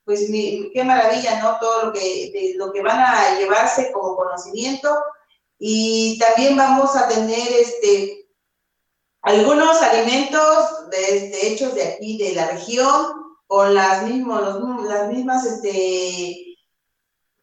pues 0.04 0.26
qué 0.30 0.84
maravilla, 0.84 1.40
¿no? 1.40 1.58
Todo 1.58 1.86
lo 1.86 1.92
que, 1.92 2.54
lo 2.56 2.72
que 2.72 2.82
van 2.82 3.00
a 3.00 3.38
llevarse 3.38 3.92
como 3.92 4.16
conocimiento. 4.16 4.94
Y 5.58 6.18
también 6.18 6.56
vamos 6.56 6.96
a 6.96 7.06
tener 7.06 7.52
este, 7.52 8.26
algunos 9.22 9.80
alimentos 9.82 10.90
de, 10.90 11.48
hechos 11.48 11.74
de 11.74 11.84
aquí, 11.84 12.18
de 12.18 12.34
la 12.34 12.50
región, 12.50 13.36
con 13.46 13.74
las, 13.74 14.04
mismos, 14.04 14.42
las 14.84 15.08
mismas, 15.08 15.44
este, 15.44 16.56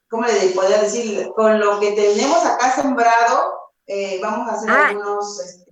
¿cómo 0.09 0.25
le 0.25 0.49
podría 0.49 0.81
decir? 0.81 1.29
Con 1.35 1.59
lo 1.59 1.79
que 1.79 1.91
tenemos 1.91 2.43
acá 2.45 2.71
sembrado, 2.75 3.53
eh, 3.85 4.19
vamos 4.21 4.49
a 4.49 4.53
hacer 4.53 4.69
ah. 4.69 4.87
algunos... 4.89 5.39
Este... 5.39 5.66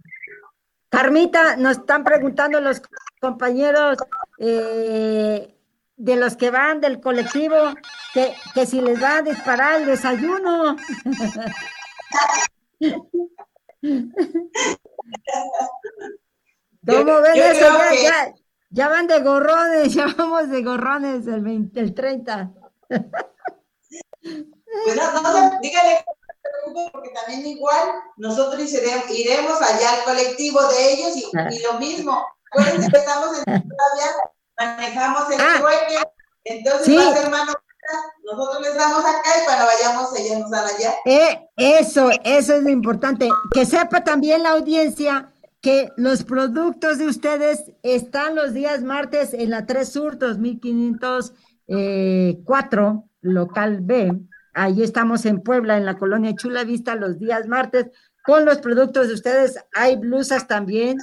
Carmita, 0.95 1.57
nos 1.57 1.79
están 1.79 2.05
preguntando 2.05 2.61
los 2.61 2.81
compañeros 3.19 3.97
eh, 4.39 5.53
de 5.97 6.15
los 6.15 6.37
que 6.37 6.51
van 6.51 6.79
del 6.79 7.01
colectivo 7.01 7.57
que, 8.13 8.33
que 8.53 8.65
si 8.65 8.79
les 8.79 9.03
va 9.03 9.17
a 9.17 9.21
disparar 9.21 9.81
el 9.81 9.87
desayuno. 9.87 10.77
¿Cómo 16.87 17.21
ven 17.21 17.35
eso? 17.35 17.65
Ya, 18.69 18.87
van 18.87 19.07
de 19.07 19.19
gorrones, 19.19 19.93
ya 19.93 20.07
vamos 20.17 20.49
de 20.49 20.63
gorrones 20.63 21.27
el, 21.27 21.69
el 21.75 21.93
30. 21.93 22.53
Pues 22.87 23.01
no, 24.95 25.21
no, 25.21 25.59
dígale 25.61 26.05
porque 26.91 27.09
también 27.09 27.45
igual 27.45 27.89
nosotros 28.17 28.71
iremos, 29.09 29.61
allá 29.61 29.93
al 29.93 30.03
colectivo 30.03 30.61
de 30.67 30.93
ellos 30.93 31.15
y, 31.15 31.63
lo 31.63 31.79
mismo. 31.79 32.25
Acuérdense 32.51 32.89
que 32.89 32.97
estamos 32.97 33.37
en 33.37 33.43
todavía, 33.45 34.11
manejamos 34.57 35.31
el 35.31 35.41
ah. 35.41 35.61
entonces 36.43 36.97
va 36.97 37.09
a 37.09 37.13
ser 37.13 37.29
mano 37.29 37.53
nosotros 38.23 38.61
les 38.63 38.75
damos 38.75 38.99
acá 38.99 39.29
y 39.41 39.45
cuando 39.45 39.65
vayamos 39.65 40.15
ellos 40.17 40.39
nos 40.39 40.49
dan 40.51 40.65
allá. 40.65 40.93
Eh, 41.05 41.49
eso, 41.55 42.09
eso 42.23 42.55
es 42.55 42.63
lo 42.63 42.69
importante. 42.69 43.29
Que 43.51 43.65
sepa 43.65 44.03
también 44.03 44.43
la 44.43 44.51
audiencia 44.51 45.31
que 45.61 45.89
los 45.95 46.23
productos 46.23 46.99
de 46.99 47.07
ustedes 47.07 47.71
están 47.83 48.35
los 48.35 48.53
días 48.53 48.83
martes 48.83 49.33
en 49.33 49.49
la 49.49 49.65
3 49.65 49.91
Sur 49.91 50.17
2504, 50.17 51.33
eh, 51.67 53.09
local 53.21 53.79
B. 53.81 54.11
Ahí 54.55 54.81
estamos 54.81 55.25
en 55.25 55.41
Puebla, 55.41 55.77
en 55.77 55.85
la 55.85 55.97
colonia 55.97 56.35
Chula 56.35 56.63
Vista, 56.63 56.95
los 56.95 57.19
días 57.19 57.47
martes, 57.47 57.91
con 58.23 58.45
los 58.45 58.57
productos 58.57 59.07
de 59.07 59.13
ustedes. 59.13 59.63
Hay 59.73 59.97
blusas 59.97 60.47
también 60.47 60.97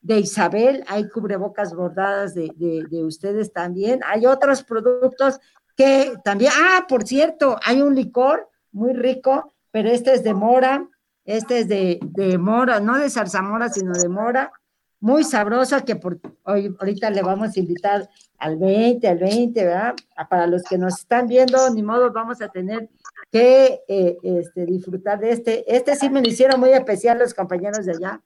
de 0.00 0.20
Isabel, 0.20 0.84
hay 0.86 1.08
cubrebocas 1.08 1.74
bordadas 1.74 2.34
de, 2.34 2.52
de 2.56 3.04
ustedes 3.04 3.52
también. 3.52 4.00
Hay 4.06 4.26
otros 4.26 4.62
productos 4.62 5.40
que 5.76 6.14
también, 6.24 6.52
ah, 6.56 6.86
por 6.88 7.04
cierto, 7.04 7.58
hay 7.64 7.82
un 7.82 7.94
licor 7.94 8.48
muy 8.72 8.92
rico, 8.92 9.54
pero 9.70 9.88
este 9.88 10.12
es 10.12 10.24
de 10.24 10.34
mora, 10.34 10.88
este 11.24 11.60
es 11.60 11.68
de, 11.68 12.00
mora, 12.38 12.80
no 12.80 12.98
de 12.98 13.10
zarzamora, 13.10 13.68
sino 13.68 13.92
de 13.92 14.08
mora. 14.08 14.50
muy 14.98 15.22
sabroso 15.22 15.84
que 15.84 15.94
por, 15.94 16.18
hoy, 16.42 16.74
ahorita 16.80 17.10
le 17.10 17.22
vamos 17.22 17.56
a 17.56 17.60
invitar 17.60 18.08
al 18.38 18.56
20, 18.56 19.06
al 19.06 19.18
20, 19.18 19.64
¿verdad? 19.64 19.94
Para 20.28 20.46
los 20.46 20.62
que 20.64 20.78
nos 20.78 20.98
están 20.98 21.28
viendo, 21.28 21.70
ni 21.70 21.82
modo, 21.82 22.12
vamos 22.12 22.40
a 22.40 22.48
tener 22.48 22.88
que 23.30 23.80
eh, 23.88 24.18
este, 24.22 24.66
disfrutar 24.66 25.20
de 25.20 25.32
este. 25.32 25.76
Este 25.76 25.96
sí 25.96 26.08
me 26.10 26.22
lo 26.22 26.28
hicieron 26.28 26.60
muy 26.60 26.70
especial 26.70 27.18
los 27.18 27.34
compañeros 27.34 27.84
de 27.86 27.92
allá. 27.92 28.22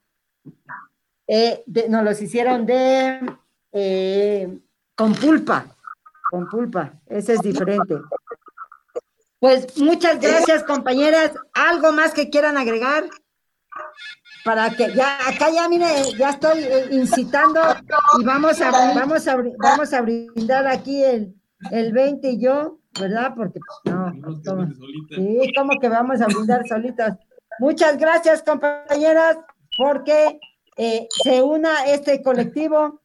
Eh, 1.27 1.63
nos 1.89 2.03
los 2.03 2.21
hicieron 2.21 2.65
de 2.65 3.19
eh, 3.71 4.59
con 4.95 5.15
pulpa, 5.15 5.65
con 6.29 6.47
pulpa, 6.47 6.93
ese 7.07 7.33
es 7.33 7.41
diferente. 7.41 7.95
Pues 9.39 9.77
muchas 9.77 10.19
gracias 10.19 10.63
compañeras. 10.63 11.31
¿Algo 11.53 11.91
más 11.91 12.13
que 12.13 12.29
quieran 12.29 12.57
agregar? 12.57 13.05
Para 14.45 14.69
que 14.69 14.93
ya, 14.93 15.17
acá 15.27 15.49
ya 15.49 15.67
mire, 15.69 15.87
ya 16.17 16.31
estoy 16.31 16.59
eh, 16.59 16.87
incitando 16.91 17.61
y 18.19 18.23
vamos 18.23 18.61
a, 18.61 18.71
vamos 18.71 19.27
a, 19.27 19.37
vamos 19.57 19.93
a 19.93 20.01
brindar 20.01 20.67
aquí 20.67 21.03
el, 21.03 21.33
el 21.71 21.93
20 21.93 22.29
y 22.29 22.39
yo, 22.41 22.79
¿verdad? 22.99 23.33
Porque 23.35 23.59
pues, 23.83 23.95
no, 23.95 24.11
sí, 25.09 25.53
como 25.55 25.79
que 25.79 25.89
vamos 25.89 26.21
a 26.21 26.27
brindar 26.27 26.67
solitas. 26.67 27.17
Muchas 27.59 27.97
gracias 27.97 28.43
compañeras, 28.43 29.37
porque 29.77 30.39
eh, 30.77 31.07
se 31.23 31.41
una 31.41 31.85
este 31.85 32.21
colectivo 32.21 33.01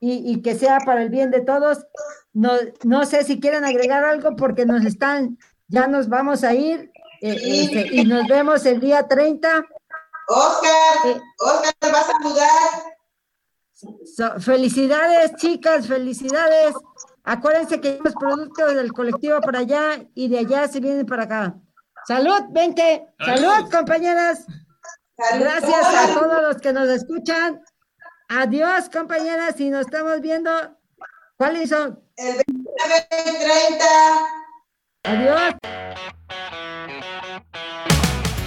y, 0.00 0.42
que 0.42 0.56
sea 0.56 0.78
para 0.84 1.02
el 1.02 1.10
bien 1.10 1.30
de 1.30 1.42
todos. 1.42 1.86
No, 2.32 2.52
no 2.82 3.06
sé 3.06 3.22
si 3.22 3.38
quieren 3.38 3.64
agregar 3.64 4.04
algo 4.04 4.34
porque 4.34 4.66
nos 4.66 4.84
están, 4.84 5.38
ya 5.68 5.86
nos 5.86 6.08
vamos 6.08 6.42
a 6.42 6.54
ir 6.54 6.90
eh, 7.20 7.38
este, 7.40 7.88
y 7.94 8.04
nos 8.04 8.26
vemos 8.26 8.66
el 8.66 8.80
día 8.80 9.06
30. 9.06 9.64
Oscar, 10.28 10.70
eh, 11.06 11.20
Oscar, 11.38 11.72
vas 11.92 12.08
a 12.08 12.14
jugar. 12.20 12.80
felicidades, 14.40 15.36
chicas, 15.36 15.86
felicidades. 15.86 16.74
Acuérdense 17.24 17.80
que 17.80 18.00
los 18.02 18.14
productos 18.14 18.74
del 18.74 18.92
colectivo 18.92 19.40
para 19.40 19.60
allá 19.60 20.04
y 20.14 20.28
de 20.28 20.40
allá 20.40 20.66
se 20.66 20.80
vienen 20.80 21.06
para 21.06 21.24
acá. 21.24 21.54
Salud, 22.06 22.40
20. 22.50 23.06
Salud, 23.24 23.70
compañeras. 23.70 24.44
Gracias 25.38 25.86
a 25.86 26.14
todos 26.18 26.42
los 26.42 26.56
que 26.56 26.72
nos 26.72 26.88
escuchan. 26.88 27.62
Adiós, 28.28 28.88
compañeras, 28.92 29.60
y 29.60 29.70
nos 29.70 29.82
estamos 29.82 30.20
viendo. 30.20 30.50
¿Cuáles 31.36 31.68
son? 31.70 32.02
El 32.16 32.36
29 32.36 33.06
30. 33.10 33.84
Adiós. 35.04 35.54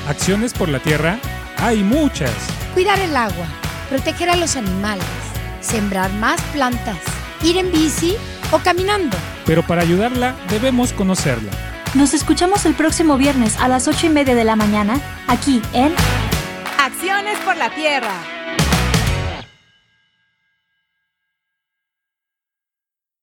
Acciones 0.10 0.54
por 0.54 0.70
la 0.70 0.80
tierra 0.80 1.18
hay 1.58 1.82
muchas. 1.82 2.32
Cuidar 2.74 3.00
el 3.00 3.16
agua, 3.16 3.48
proteger 3.90 4.30
a 4.30 4.36
los 4.36 4.56
animales, 4.56 5.06
sembrar 5.62 6.12
más 6.14 6.42
plantas, 6.54 7.00
ir 7.42 7.58
en 7.58 7.72
bici 7.72 8.18
o 8.56 8.60
caminando. 8.60 9.18
Pero 9.46 9.64
para 9.64 9.82
ayudarla 9.82 10.36
debemos 10.50 10.94
conocerla. 10.94 11.52
Nos 11.94 12.14
escuchamos 12.14 12.66
el 12.66 12.74
próximo 12.74 13.18
viernes 13.18 13.58
a 13.60 13.68
las 13.68 13.88
ocho 13.88 14.08
y 14.08 14.10
media 14.10 14.36
de 14.36 14.44
la 14.44 14.56
mañana, 14.56 15.00
aquí 15.28 15.62
en 15.74 15.94
Acciones 16.78 17.38
por 17.40 17.56
la 17.58 17.70
Tierra. 17.70 18.35